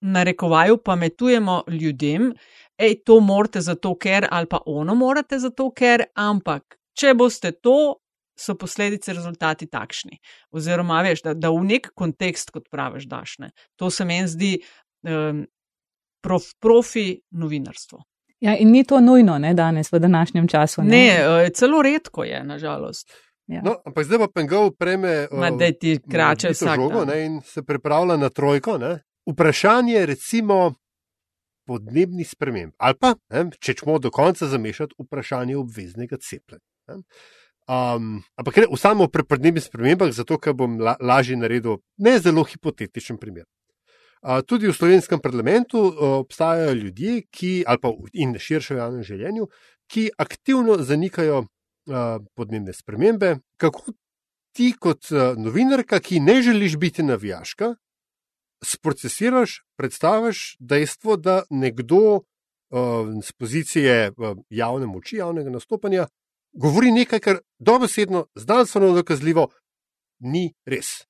[0.00, 2.32] narekovaju pametujemo ljudem,
[2.80, 8.00] hej, to morate zato, ker ali pa ono morate zato, ker, ampak če boste to,
[8.40, 10.18] so posledice, rezultati takšni.
[10.56, 13.36] Oziroma, veš, da, da v nek kontekst, kot praviš, daš.
[13.44, 13.50] Ne.
[13.76, 14.52] To se meni zdi
[15.04, 15.42] um,
[16.24, 18.00] prof, profi novinarstvo.
[18.40, 20.82] Ja, in ni to nujno, ne, danes, v današnjem času.
[20.82, 23.12] Ne, ne e, celo redko je, nažalost.
[23.50, 23.60] Ja.
[23.64, 25.26] No, ampak zdaj pa Pengov preme.
[25.32, 26.76] Ma, da ti krače vse.
[27.24, 28.78] In se pripravlja na trojko.
[28.78, 29.00] Ne?
[29.30, 30.56] Vprašanje je, recimo,
[31.70, 32.72] podnebnih sprememb.
[32.78, 36.62] Ali pa, ne, če smo do konca zamešati vprašanje obveznega cepljenja.
[37.70, 42.42] Um, ampak ne, samo pri podnebnih spremembah, zato ker bom la, lažje naredil ne zelo
[42.42, 43.46] hipotetičen primer.
[44.20, 49.06] Uh, tudi v slovenskem parlamentu uh, obstajajo ljudje, ki, ali pa in širše v javnem
[49.06, 49.46] življenju,
[49.90, 53.36] ki aktivno zanikajo uh, podnebne spremembe.
[53.60, 53.94] Kako
[54.56, 57.76] ti, kot uh, novinarka, ki ne želiš biti navijaška,
[58.64, 62.22] sprocesiraš, predstaviš dejstvo, da nekdo uh,
[63.22, 66.06] z pozicije uh, javne moči, javnega nastopanja,
[66.52, 69.48] govori nekaj, kar dobesedno, znanstveno dokazljivo,
[70.20, 71.06] ni res.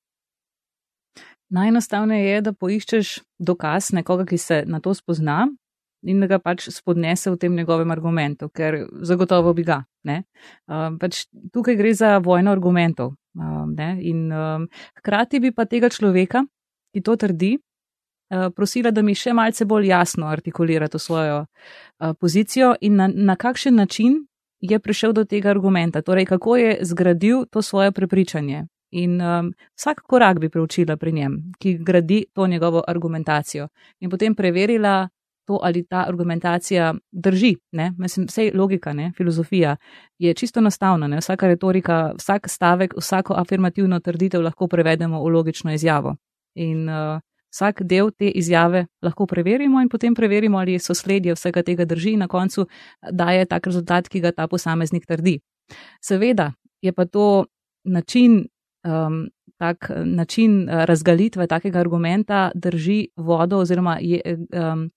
[1.51, 5.49] Najenostavneje je, da poiščeš dokaz nekoga, ki se na to spozna,
[6.01, 9.81] in da ga pač spodnese v tem njegovem argumentu, ker zagotovo bi ga.
[10.07, 13.13] Um, pač tukaj gre za vojno argumentov.
[13.37, 14.67] Um, in um,
[14.99, 16.45] hkrati bi pa tega človeka,
[16.93, 22.13] ki to trdi, uh, prosila, da mi še malce bolj jasno artikulira to svojo uh,
[22.19, 24.19] pozicijo in na, na kakšen način
[24.61, 28.67] je prišel do tega argumenta, torej kako je zgradil to svoje prepričanje.
[28.91, 33.67] In um, vsak korak bi preučila pri njem, ki gradi to njegovo argumentacijo,
[33.99, 35.07] in potem preverila
[35.47, 37.55] to, ali ta argumentacija drži.
[37.71, 37.93] Ne?
[37.97, 39.11] Mislim, vse logika, ne?
[39.17, 39.75] filozofija
[40.19, 41.07] je čisto enostavna.
[41.07, 41.17] Ne?
[41.17, 46.15] Vsaka retorika, vsak stavek, vsako afirmativno trditev lahko prevedemo v logično izjavo.
[46.55, 47.19] In uh,
[47.51, 52.15] vsak del te izjave lahko preverimo, in potem preverimo, ali so sledje vsega tega drži,
[52.15, 52.67] in na koncu
[53.11, 55.39] daje tak rezultat, ki ga ta posameznik trdi.
[56.03, 57.45] Seveda je pa to
[57.83, 58.47] način.
[58.87, 59.27] Um,
[59.61, 64.89] Tak način razgalitve takega argumenta drži vodo, oziroma je, um,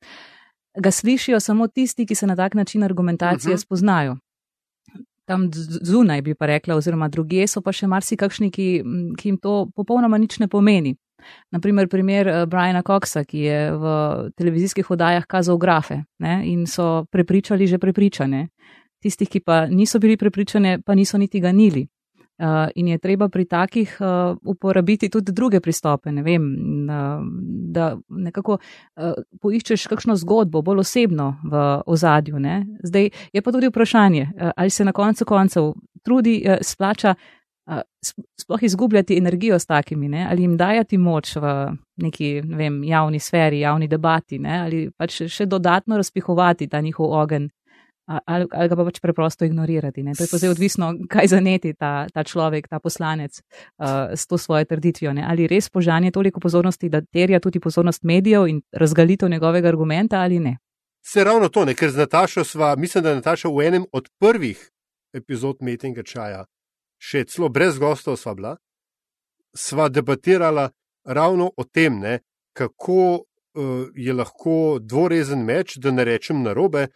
[0.80, 3.58] ga slišijo samo tisti, ki se na tak način argumentacije uh mhm.
[3.58, 3.62] -huh.
[3.62, 4.16] spoznajo.
[5.24, 5.50] Tam
[5.82, 8.84] zunaj bi pa rekla, oziroma druge so pa še marsikakšni, ki,
[9.18, 10.96] ki jim to popolnoma nič ne pomeni.
[11.50, 13.94] Naprimer, primer eh, Briana Coxa, ki je v
[14.36, 18.48] televizijskih oddajah kazal grafe ne, in so prepričali že prepričane.
[19.02, 21.86] Tistih, ki pa niso bili prepričane, pa niso niti ganili.
[22.34, 27.20] Uh, in je treba pri takih uh, uporabiti tudi druge pristope, ne vem, uh,
[27.70, 32.42] da nekako uh, poiščeš kakšno zgodbo, bolj osebno v ozadju.
[32.82, 35.72] Zdaj je pa tudi vprašanje, uh, ali se na koncu koncev
[36.02, 37.43] trudi, uh, splača uh,
[38.40, 40.26] sploh izgubljati energijo s takimi, ne?
[40.30, 44.58] ali jim dajati moč v neki ne vem, javni sferi, javni debati, ne?
[44.60, 47.48] ali pač še dodatno razpihovati ta njihov ogen
[48.06, 50.02] ali, ali ga pa pač preprosto ignorirati.
[50.02, 50.12] Ne?
[50.14, 54.38] To je pa zdaj odvisno, kaj zaneti ta, ta človek, ta poslanec uh, s to
[54.38, 55.14] svojo trditvijo.
[55.16, 55.24] Ne?
[55.24, 60.38] Ali res požanje toliko pozornosti, da terja tudi pozornost medijev in razgalitev njegovega argumenta ali
[60.38, 60.58] ne.
[61.04, 61.74] Se ravno to, ne?
[61.74, 64.70] ker z Natašo sva, mislim, da je Nataša v enem od prvih
[65.14, 66.44] epizod Metinga čaja,
[67.04, 68.54] še celo brez gostov sva bila,
[69.54, 70.70] sva debatirala
[71.04, 72.18] ravno o tem, ne?
[72.54, 76.86] kako uh, je lahko dvorezen meč, da ne rečem narobe,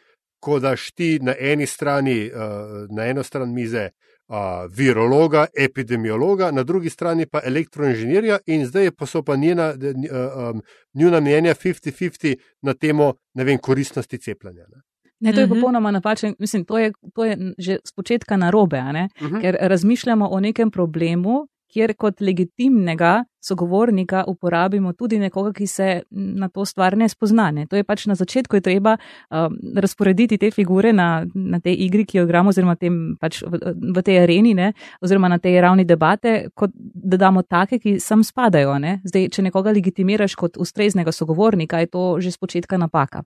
[0.40, 3.88] ko daš ti na eni strani, uh, na eno stran mize,
[4.28, 10.54] uh, virologa, epidemiologa, na drugi strani pa elektroinženirja, in zdaj pa so pa njena, uh,
[10.54, 10.62] um,
[10.94, 14.68] njuna mnenja 50-50 na temo vem, koristnosti cepljenja.
[14.70, 14.82] Ne?
[15.20, 15.54] Ne, to je mhm.
[15.54, 16.34] popolnoma napačno.
[16.38, 19.06] Mislim, to je, to je že spočetka narobe, uh mhm.
[19.20, 19.40] -huh.
[19.40, 26.48] ker razmišljamo o nekem problemu, kjer kot legitimnega sogovornika uporabimo tudi nekoga, ki se na
[26.48, 27.66] to stvar ne spoznane.
[27.66, 32.04] To je pač na začetku je treba um, razporediti te figure na, na tej igri,
[32.04, 33.60] ki jo igramo, oziroma tem, pač v,
[33.94, 38.24] v tej areni, ne, oziroma na tej ravni debate, kot da damo take, ki sem
[38.24, 38.78] spadajo.
[38.82, 38.98] Ne.
[39.04, 43.22] Zdaj, če nekoga legitimiraš kot ustreznega sogovornika, je to že spočetka napaka.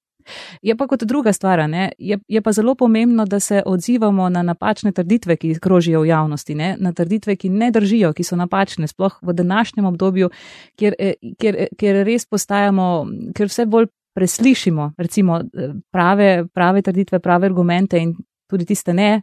[0.62, 1.60] Je pa kot druga stvar,
[1.98, 6.54] je, je pa zelo pomembno, da se odzivamo na napačne trditve, ki krožijo v javnosti,
[6.54, 6.76] ne?
[6.78, 10.30] na trditve, ki ne držijo, ki so napačne, sploh v današnjem obdobju,
[10.76, 16.82] kjer, eh, kjer, eh, kjer res postajamo, ker vse bolj preslišimo recimo, eh, prave, prave
[16.82, 18.14] trditve, prave argumente in
[18.50, 19.22] tudi tiste ne,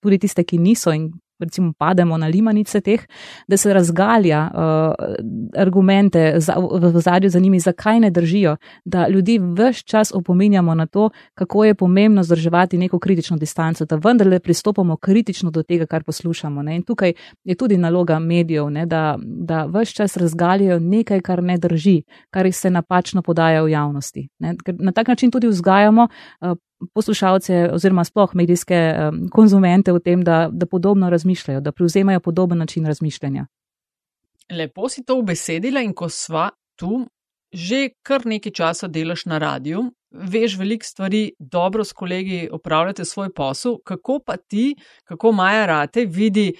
[0.00, 3.00] tudi tiste, ki niso in recimo pademo na limanice teh,
[3.48, 4.60] da se razgalja uh,
[5.56, 10.74] argumente za, v, v zadju za njimi, zakaj ne držijo, da ljudi vse čas opominjamo
[10.74, 15.86] na to, kako je pomembno zdrževati neko kritično distanco, da vendarle pristopamo kritično do tega,
[15.86, 16.62] kar poslušamo.
[16.62, 16.76] Ne?
[16.76, 17.12] In tukaj
[17.44, 18.86] je tudi naloga medijev, ne?
[18.86, 24.28] da, da vse čas razgaljajo nekaj, kar ne drži, kar se napačno podaja v javnosti.
[24.78, 26.08] Na tak način tudi vzgajamo
[26.40, 26.52] uh,
[26.94, 32.58] poslušalce oziroma sploh medijske um, konzumente v tem, da, da podobno razmišljajo, da prevzemajo podoben
[32.58, 33.46] način razmišljanja.
[34.50, 37.06] Lepo si to obesedila in ko sva tu,
[37.52, 43.32] že kar nekaj časa delaš na radiju, veš veliko stvari, dobro s kolegi opravljate svoj
[43.34, 46.52] posel, kako pa ti, kako Maja Rate vidi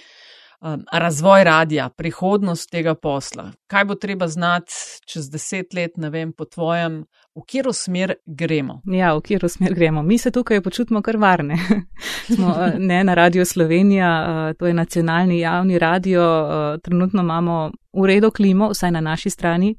[0.61, 3.51] um, razvoj radija, prihodnost tega posla.
[3.67, 4.73] Kaj bo treba znati
[5.05, 7.05] čez deset let, ne vem, po tvojem,
[7.39, 8.81] v katero smer gremo?
[8.85, 10.03] Ja, v katero smer gremo.
[10.03, 11.57] Mi se tukaj počutimo kar varne.
[12.35, 17.71] Smo uh, ne na Radio Slovenija, uh, to je nacionalni javni radio, uh, trenutno imamo
[17.93, 19.75] v redu klimo, vsaj na naši strani,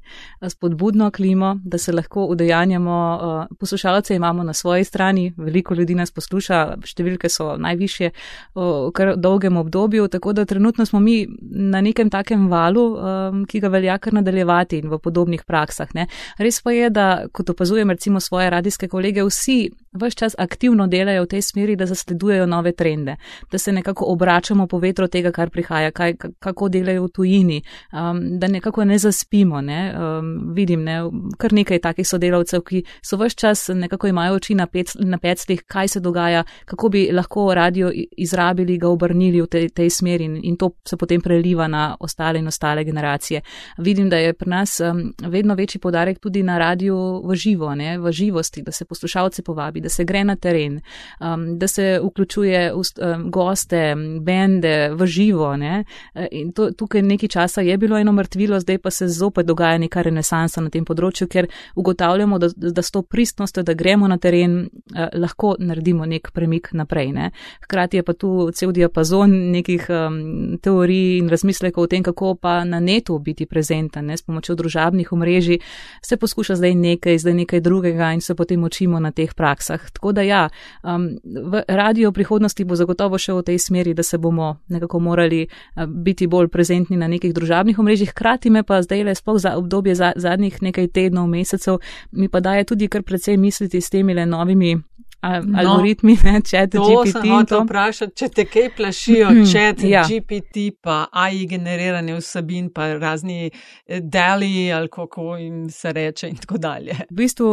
[0.49, 3.19] spodbudno klimo, da se lahko udejanjamo.
[3.21, 8.09] Eh, poslušalce imamo na svoji strani, veliko ljudi nas posluša, številke so najviše
[8.55, 13.59] v kar dolgem obdobju, tako da trenutno smo mi na nekem takem valu, eh, ki
[13.59, 15.95] ga velja kar nadaljevati in v podobnih praksah.
[15.95, 16.07] Ne.
[16.37, 21.23] Res pa je, da kot opazujem recimo svoje radijske kolege, vsi vse čas aktivno delajo
[21.23, 23.15] v tej smeri, da zasledujejo nove trende,
[23.51, 27.61] da se nekako obračamo po vetru tega, kar prihaja, kaj, kako delajo v tujini,
[27.91, 29.61] um, da nekako ne zaspimo.
[29.61, 29.93] Ne?
[29.95, 31.01] Um, vidim ne,
[31.37, 35.63] kar nekaj takih sodelavcev, ki so vse čas nekako imajo oči na, pec, na peclih,
[35.67, 40.39] kaj se dogaja, kako bi lahko radio izrabili, ga obrnili v tej, tej smeri in,
[40.43, 43.41] in to se potem preliva na ostale in ostale generacije.
[43.77, 47.97] Vidim, da je pri nas um, vedno večji podarek tudi na radiju v živo, ne?
[47.99, 50.79] v živosti, da se poslušalce povabi da se gre na teren,
[51.19, 55.55] um, da se vključuje ust, um, goste, bende v živo.
[55.57, 55.83] Ne?
[56.13, 59.77] E, in to, tukaj nekaj časa je bilo eno mrtvilo, zdaj pa se zopet dogaja
[59.77, 64.17] neka renesansa na tem področju, ker ugotavljamo, da, da s to pristnostjo, da gremo na
[64.17, 67.11] teren, eh, lahko naredimo nek premik naprej.
[67.15, 67.31] Ne?
[67.63, 72.61] Hkrati je pa tu cel diapazon nekih um, teorij in razmislekov o tem, kako pa
[72.65, 74.17] na netu biti prezenten, ne?
[74.17, 75.59] s pomočjo družabnih omrežij
[76.01, 79.91] se poskuša zdaj nekaj, zdaj nekaj drugega in se potem učimo na teh praksah praksah.
[79.91, 80.49] Tako da ja,
[80.83, 85.47] um, v radio prihodnosti bo zagotovo še v tej smeri, da se bomo nekako morali
[85.47, 88.11] uh, biti bolj prezentni na nekih družabnih omrežjih.
[88.11, 91.79] Hkrati me pa zdaj le sploh za obdobje za, zadnjih nekaj tednov, mesecev,
[92.11, 94.77] mi pa daje tudi kar precej misliti s temi le novimi
[95.21, 97.21] no, algoritmi, ne, chat GPT.
[97.27, 100.01] To to vprašati, če te kaj plašijo, chat ja.
[100.07, 106.39] GPT, pa AI generirane vsebin, pa razni eh, deli ali kako jim se reče in
[106.41, 106.95] tako dalje.
[107.09, 107.51] V bistvu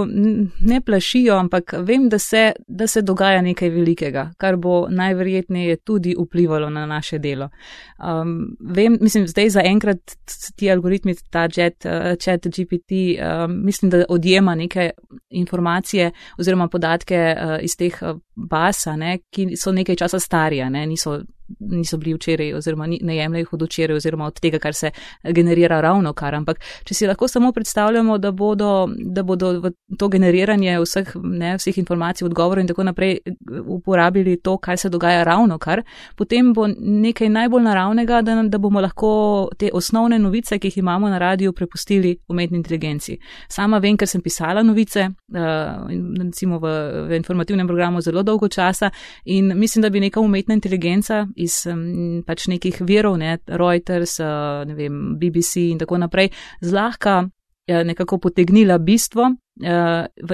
[0.60, 6.16] ne plašijo, ampak vem, da se, da se dogaja nekaj velikega, kar bo najverjetneje tudi
[6.18, 7.50] vplivalo na naše delo.
[7.98, 10.16] Um, vem, mislim, zdaj za enkrat
[10.56, 14.90] ti algoritmi, ta chat, uh, chat GPT, um, mislim, da odjema neke
[15.30, 18.84] informacije oziroma podatke uh, iz teh eh, baz,
[19.30, 21.18] ki so nekaj časa starija, ne, niso
[21.58, 24.90] niso bili včeraj, oziroma ne jemljajo jih od včeraj, oziroma od tega, kar se
[25.24, 26.34] generira ravno kar.
[26.34, 31.78] Ampak če si lahko samo predstavljamo, da bodo, da bodo to generiranje vseh, ne, vseh
[31.78, 33.18] informacij, odgovorov in tako naprej
[33.66, 35.82] uporabili to, kar se dogaja ravno kar,
[36.16, 39.10] potem bo nekaj najbolj naravnega, da, da bomo lahko
[39.58, 43.18] te osnovne novice, ki jih imamo na radiju, prepustili umetni inteligenci.
[43.48, 45.88] Sama vem, ker sem pisala novice, uh,
[46.18, 46.74] recimo v,
[47.08, 48.90] v informativnem programu zelo dolgo časa
[49.24, 54.64] in mislim, da bi neka umetna inteligenca iz um, pač nekih virov, ne, Reuters, uh,
[54.68, 59.30] ne vem, BBC in tako naprej, zlahka uh, nekako potegnila bistvo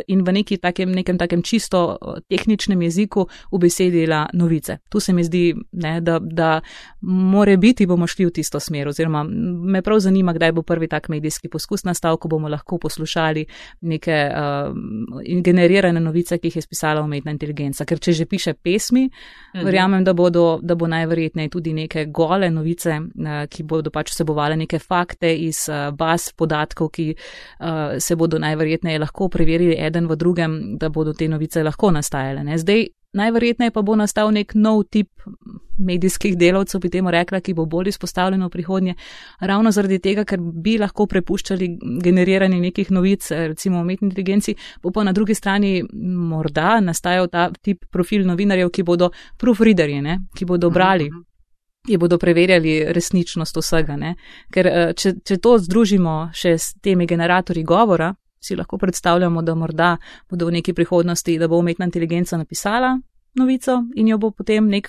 [0.06, 1.96] in v neki takem, nekem takem čisto
[2.28, 4.78] tehničnem jeziku ubesedila novice.
[4.88, 6.60] Tu se mi zdi, ne, da, da
[7.00, 11.08] more biti bomo šli v tisto smer, oziroma me prav zanima, kdaj bo prvi tak
[11.08, 13.46] medijski poskus nastal, ko bomo lahko poslušali
[13.80, 14.74] neke uh,
[15.44, 17.84] generirane novice, ki jih je spisala umetna inteligenca.
[17.84, 19.64] Ker če že piše pesmi, mhm.
[19.64, 24.56] verjamem, da, bodo, da bo najverjetneje tudi neke gole novice, uh, ki bodo pač vsebovali
[24.64, 30.06] neke fakte iz uh, baz podatkov, ki uh, se bodo najverjetneje lahko lahko preverili eden
[30.06, 32.42] v drugem, da bodo te novice lahko nastajale.
[32.44, 32.58] Ne?
[32.58, 35.08] Zdaj, najverjetneje pa bo nastal nek nov tip
[35.78, 38.94] medijskih delavcev, bi temu rekla, ki bo bolj izpostavljen v prihodnje,
[39.40, 41.68] ravno zaradi tega, ker bi lahko prepuščali
[42.02, 47.86] generiranje nekih novic, recimo umetni inteligenci, bo pa na drugi strani morda nastajal ta tip
[47.90, 50.18] profil novinarjev, ki bodo proofreaderji, ne?
[50.34, 51.10] ki bodo brali.
[51.10, 51.22] -huh
[51.86, 53.96] ki bodo preverjali resničnost vsega.
[53.96, 54.14] Ne?
[54.52, 58.14] Ker eh, če, če to združimo še s temi generatorji govora,
[58.44, 59.96] si lahko predstavljamo, da morda
[60.30, 62.98] bodo v neki prihodnosti, da bo umetna inteligenca napisala
[63.34, 64.88] novico in jo bo potem nek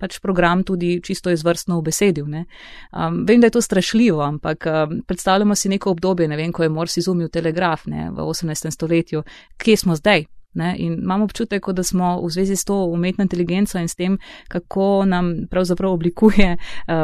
[0.00, 2.24] pač program tudi čisto izvrstno obesedil.
[2.24, 6.62] Um, vem, da je to strašljivo, ampak um, predstavljamo si neko obdobje, ne vem, ko
[6.62, 8.70] je Morsi izumil telegraf ne, v 18.
[8.70, 9.22] stoletju,
[9.56, 10.24] kje smo zdaj,
[10.54, 10.76] Ne?
[10.78, 15.04] In imamo občutek, da smo v zvezi s to umetno inteligenco in s tem, kako
[15.04, 16.94] nam pravzaprav oblikuje uh,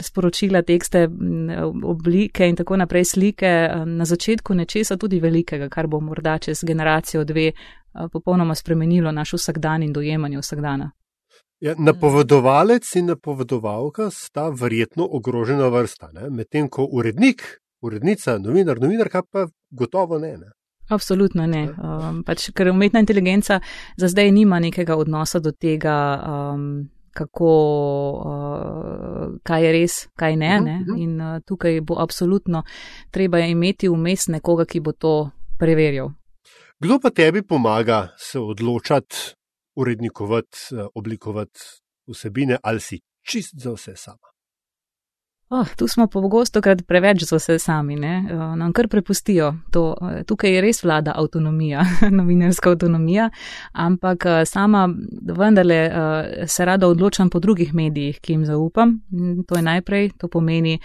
[0.00, 1.08] sporočila, tekste,
[1.84, 6.64] oblike in tako naprej slike uh, na začetku nečesa tudi velikega, kar bo morda čez
[6.64, 10.90] generacijo dve uh, popolnoma spremenilo naš vsakdan in dojemanje vsakdana.
[11.62, 17.42] Ja, napovedovalec in napovedovalka sta verjetno ogrožena vrsta, medtem ko urednik,
[17.80, 20.36] urednica, novinar, novinarka pa gotovo ne.
[20.38, 20.50] ne.
[20.92, 21.62] Absolutno ne.
[21.72, 23.60] Um, pač, ker umetna inteligenca
[23.96, 26.66] za zdaj nima nekega odnosa do tega, um,
[27.16, 27.52] kako,
[28.20, 30.50] uh, kaj je res, kaj ne.
[30.60, 30.78] ne?
[30.80, 31.02] Mhm, mhm.
[31.02, 32.64] In uh, tukaj bo absolutno
[33.10, 35.14] treba imeti vmes nekoga, ki bo to
[35.58, 36.12] preverjal.
[36.82, 39.16] Kdo pa tebi pomaga se odločati,
[39.76, 41.60] urednikovati, uh, oblikovati
[42.10, 44.31] vsebine, ali si čist za vse sama?
[45.54, 48.24] Oh, tu smo pogosto krat preveč za vse sami, ne?
[48.30, 49.54] Eh, nam kar prepustijo.
[49.70, 51.84] To, eh, tukaj je res vlada avtonomija,
[52.18, 53.28] novinarska avtonomija,
[53.72, 54.88] ampak eh, sama
[55.22, 55.80] vendarle
[56.46, 59.02] se rada odločam po drugih medijih, ki jim zaupam.
[59.10, 60.78] Mm, to je najprej, to pomeni,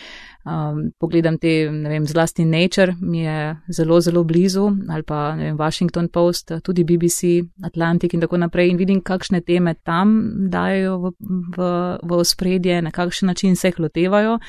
[0.43, 5.57] um, pogledam te, ne vem, zlasti Nature mi je zelo, zelo blizu, ali pa vem,
[5.57, 11.13] Washington Post, tudi BBC, Atlantic in tako naprej in vidim, kakšne teme tam dajo v,
[11.57, 11.71] v,
[12.03, 14.39] v ospredje, na kakšen način se jih lotevajo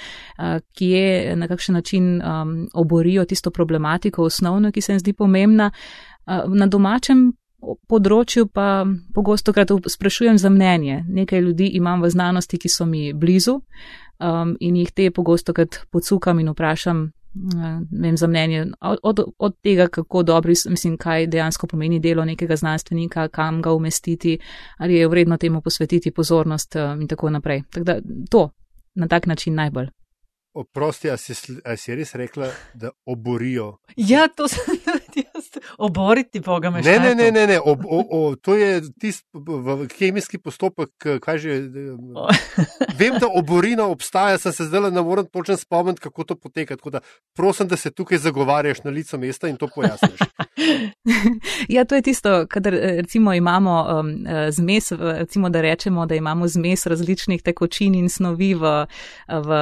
[0.75, 5.71] ki je na kakšen način um, oborijo tisto problematiko osnovno, ki se jim zdi pomembna.
[6.49, 7.33] Na domačem
[7.91, 11.05] področju pa pogosto krat sprašujem za mnenje.
[11.09, 15.81] Nekaj ljudi imam v znanosti, ki so mi blizu um, in jih te pogosto krat
[15.91, 17.09] podsukam in vprašam.
[17.91, 23.29] Vem za mnenje od, od tega, kako dobro, mislim, kaj dejansko pomeni delo nekega znanstvenika,
[23.29, 24.39] kam ga umestiti,
[24.79, 27.63] ali je vredno temu posvetiti pozornost in tako naprej.
[27.71, 27.99] Tako da
[28.31, 28.49] to
[28.99, 29.89] na tak način najbolj.
[30.53, 31.33] Oprosti, a si,
[31.65, 33.77] a si res rekla, da oborijo?
[33.97, 34.65] Ja, to sem.
[35.87, 36.97] Oboriti Boga me še.
[36.99, 37.59] Ne, ne, ne, ne.
[37.61, 39.25] Ob, o, o, to je tisti
[39.99, 41.57] kemijski postopek, kaj že.
[43.01, 46.77] Vem, da oborina obstaja, sem se zdaj ne morem točno spomniti, kako to poteka.
[46.77, 47.01] Tako da
[47.37, 50.21] prosim, da se tukaj zagovarjaš na licu mesta in to pojasniš.
[51.75, 54.13] ja, to je tisto, kadar recimo imamo um,
[54.51, 58.75] zmes, recimo da rečemo, da imamo zmes različnih tekočin in snovi v,
[59.29, 59.59] v,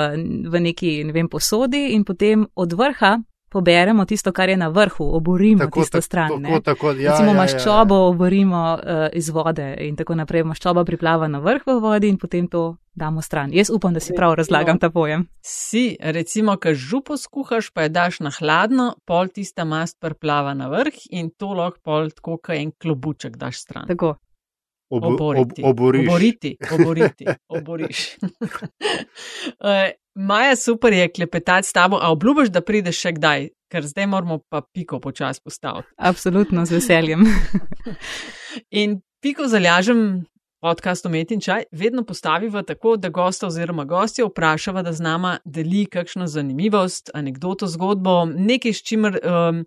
[0.49, 3.19] v neki, ne vem, posodi in potem od vrha
[3.49, 6.43] poberemo tisto, kar je na vrhu, oborimo tako, tisto stran.
[6.43, 8.09] Tako, tako, ja, Recimo ja, ja, maščobo ja, ja.
[8.09, 10.45] oborimo uh, iz vode in tako naprej.
[10.45, 13.53] Maščoba priplava na vrh v vodi in potem to damo stran.
[13.55, 15.27] Jaz upam, da si prav razlagam ta pojem.
[15.45, 20.71] Si, recimo, ko župo skuhaš, pa je daš na hladno, pol tista mast priplava na
[20.73, 23.87] vrh in to lahko pol tako, kot en klobuček daš stran.
[23.89, 24.17] Tako.
[24.89, 25.63] Ob, oboriti.
[25.65, 26.09] Ob, oboriš.
[26.09, 27.27] Oboriti, oboriti,
[27.59, 28.17] oboriš.
[30.17, 34.39] Maja, super je klepetati s tabo, a obljubiš, da prideš še kdaj, ker zdaj moramo
[34.49, 35.93] pa piko počasi postaviti.
[35.97, 37.27] Absolutno, z veseljem.
[38.83, 40.25] in piko zalažem
[40.65, 45.37] podcast Omet in čaj, vedno postaviva tako, da gosta oziroma gostje vprašava, da z nama
[45.45, 49.63] deli kakšno zanimivost, anegdoto, zgodbo, nekaj, s čimer um,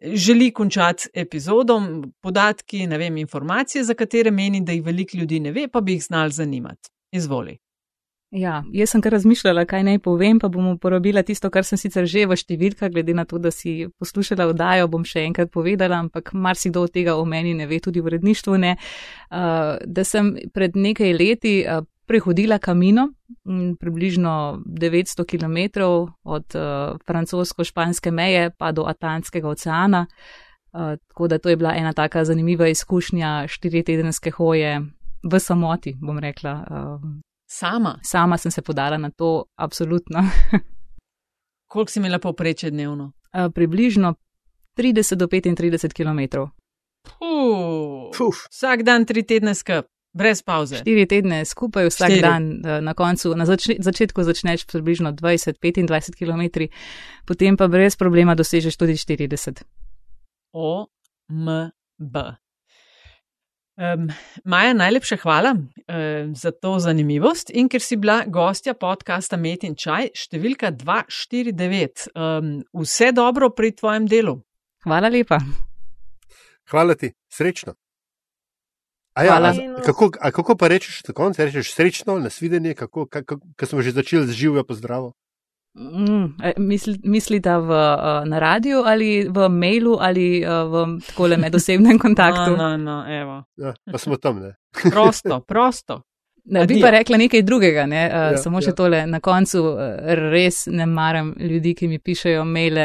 [0.00, 5.52] želi končati epizodom, podatki, ne vem, informacije, za katere meni, da jih veliko ljudi ne
[5.52, 6.92] ve, pa bi jih znal zanimati.
[7.14, 7.63] Izvoli.
[8.34, 12.08] Ja, jaz sem kar razmišljala, kaj naj povem, pa bom uporabila tisto, kar sem sicer
[12.10, 16.32] že v številkah, glede na to, da si poslušala oddajo, bom še enkrat povedala, ampak
[16.34, 18.72] marsikdo od tega o meni ne ve, tudi v uredništvu ne.
[19.30, 23.12] Uh, da sem pred nekaj leti uh, prehodila kamino,
[23.46, 25.86] m, približno 900 km
[26.26, 30.08] od uh, francosko-španske meje pa do Atlantskega oceana.
[30.74, 34.80] Tako da to je bila ena taka zanimiva izkušnja štiri tedenske hoje
[35.22, 36.66] v samoti, bom rekla.
[37.54, 37.98] Sama.
[38.02, 40.20] Sama sem se podala na to, absolutno.
[41.70, 43.12] Koliko si imela povprečje dnevno?
[43.30, 44.14] Uh, približno
[44.76, 46.50] 30 do 35 km.
[47.06, 50.82] Puh, vsak dan tri tedne skup, brez pauze.
[50.82, 52.22] Štiri tedne skupaj, vsak Štiri.
[52.22, 52.42] dan
[52.82, 53.36] na koncu.
[53.38, 56.66] Na zač začetku začneš približno 20-25 km,
[57.22, 59.62] potem pa brez problema dosežeš tudi 40.
[60.58, 60.86] O,
[61.30, 62.34] M, B.
[63.76, 64.08] Um,
[64.44, 69.74] Maja, najlepša hvala um, za to zanimivost in ker si bila gostja podcasta Met in
[69.74, 72.04] Čaj, številka 249.
[72.14, 74.36] Um, vse dobro pri tvojem delu.
[74.86, 75.40] Hvala lepa.
[76.70, 77.74] Hvala ti, srečno.
[79.18, 79.50] A ja, a,
[79.82, 83.90] kako, a kako pa rečeš tako, da rečeš srečno, nasvidenje, kako, kako, kako smo že
[83.90, 85.12] začeli z živijo pozdravom?
[85.74, 91.98] Mm, misli, mislite v, uh, na radiju ali v mailu ali uh, v takole medosebnem
[92.04, 92.54] kontaktu?
[92.54, 94.54] No, no, no, ja, pa smo tam, ne?
[94.70, 96.06] prosto, prosto.
[96.44, 98.02] Ne, bi pa rekla nekaj drugega, ne?
[98.12, 98.76] uh, ja, samo še ja.
[98.76, 98.98] tole.
[99.08, 99.78] Na koncu uh,
[100.28, 102.84] res ne maram ljudi, ki mi pišejo maile,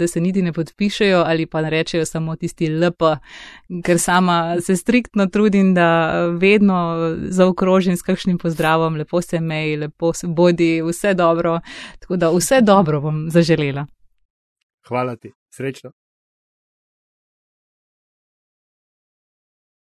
[0.00, 3.12] da se niti ne podpišejo ali pa ne rečejo samo tisti LP,
[3.84, 5.90] ker sama se striktno trudim, da
[6.40, 6.80] vedno
[7.28, 11.58] zaokrožim s kakšnim pozdravom, lepo se mail, lepo se bodi, vse dobro.
[12.00, 13.84] Tako da vse dobro bom zaželela.
[14.88, 15.92] Hvala ti, srečno.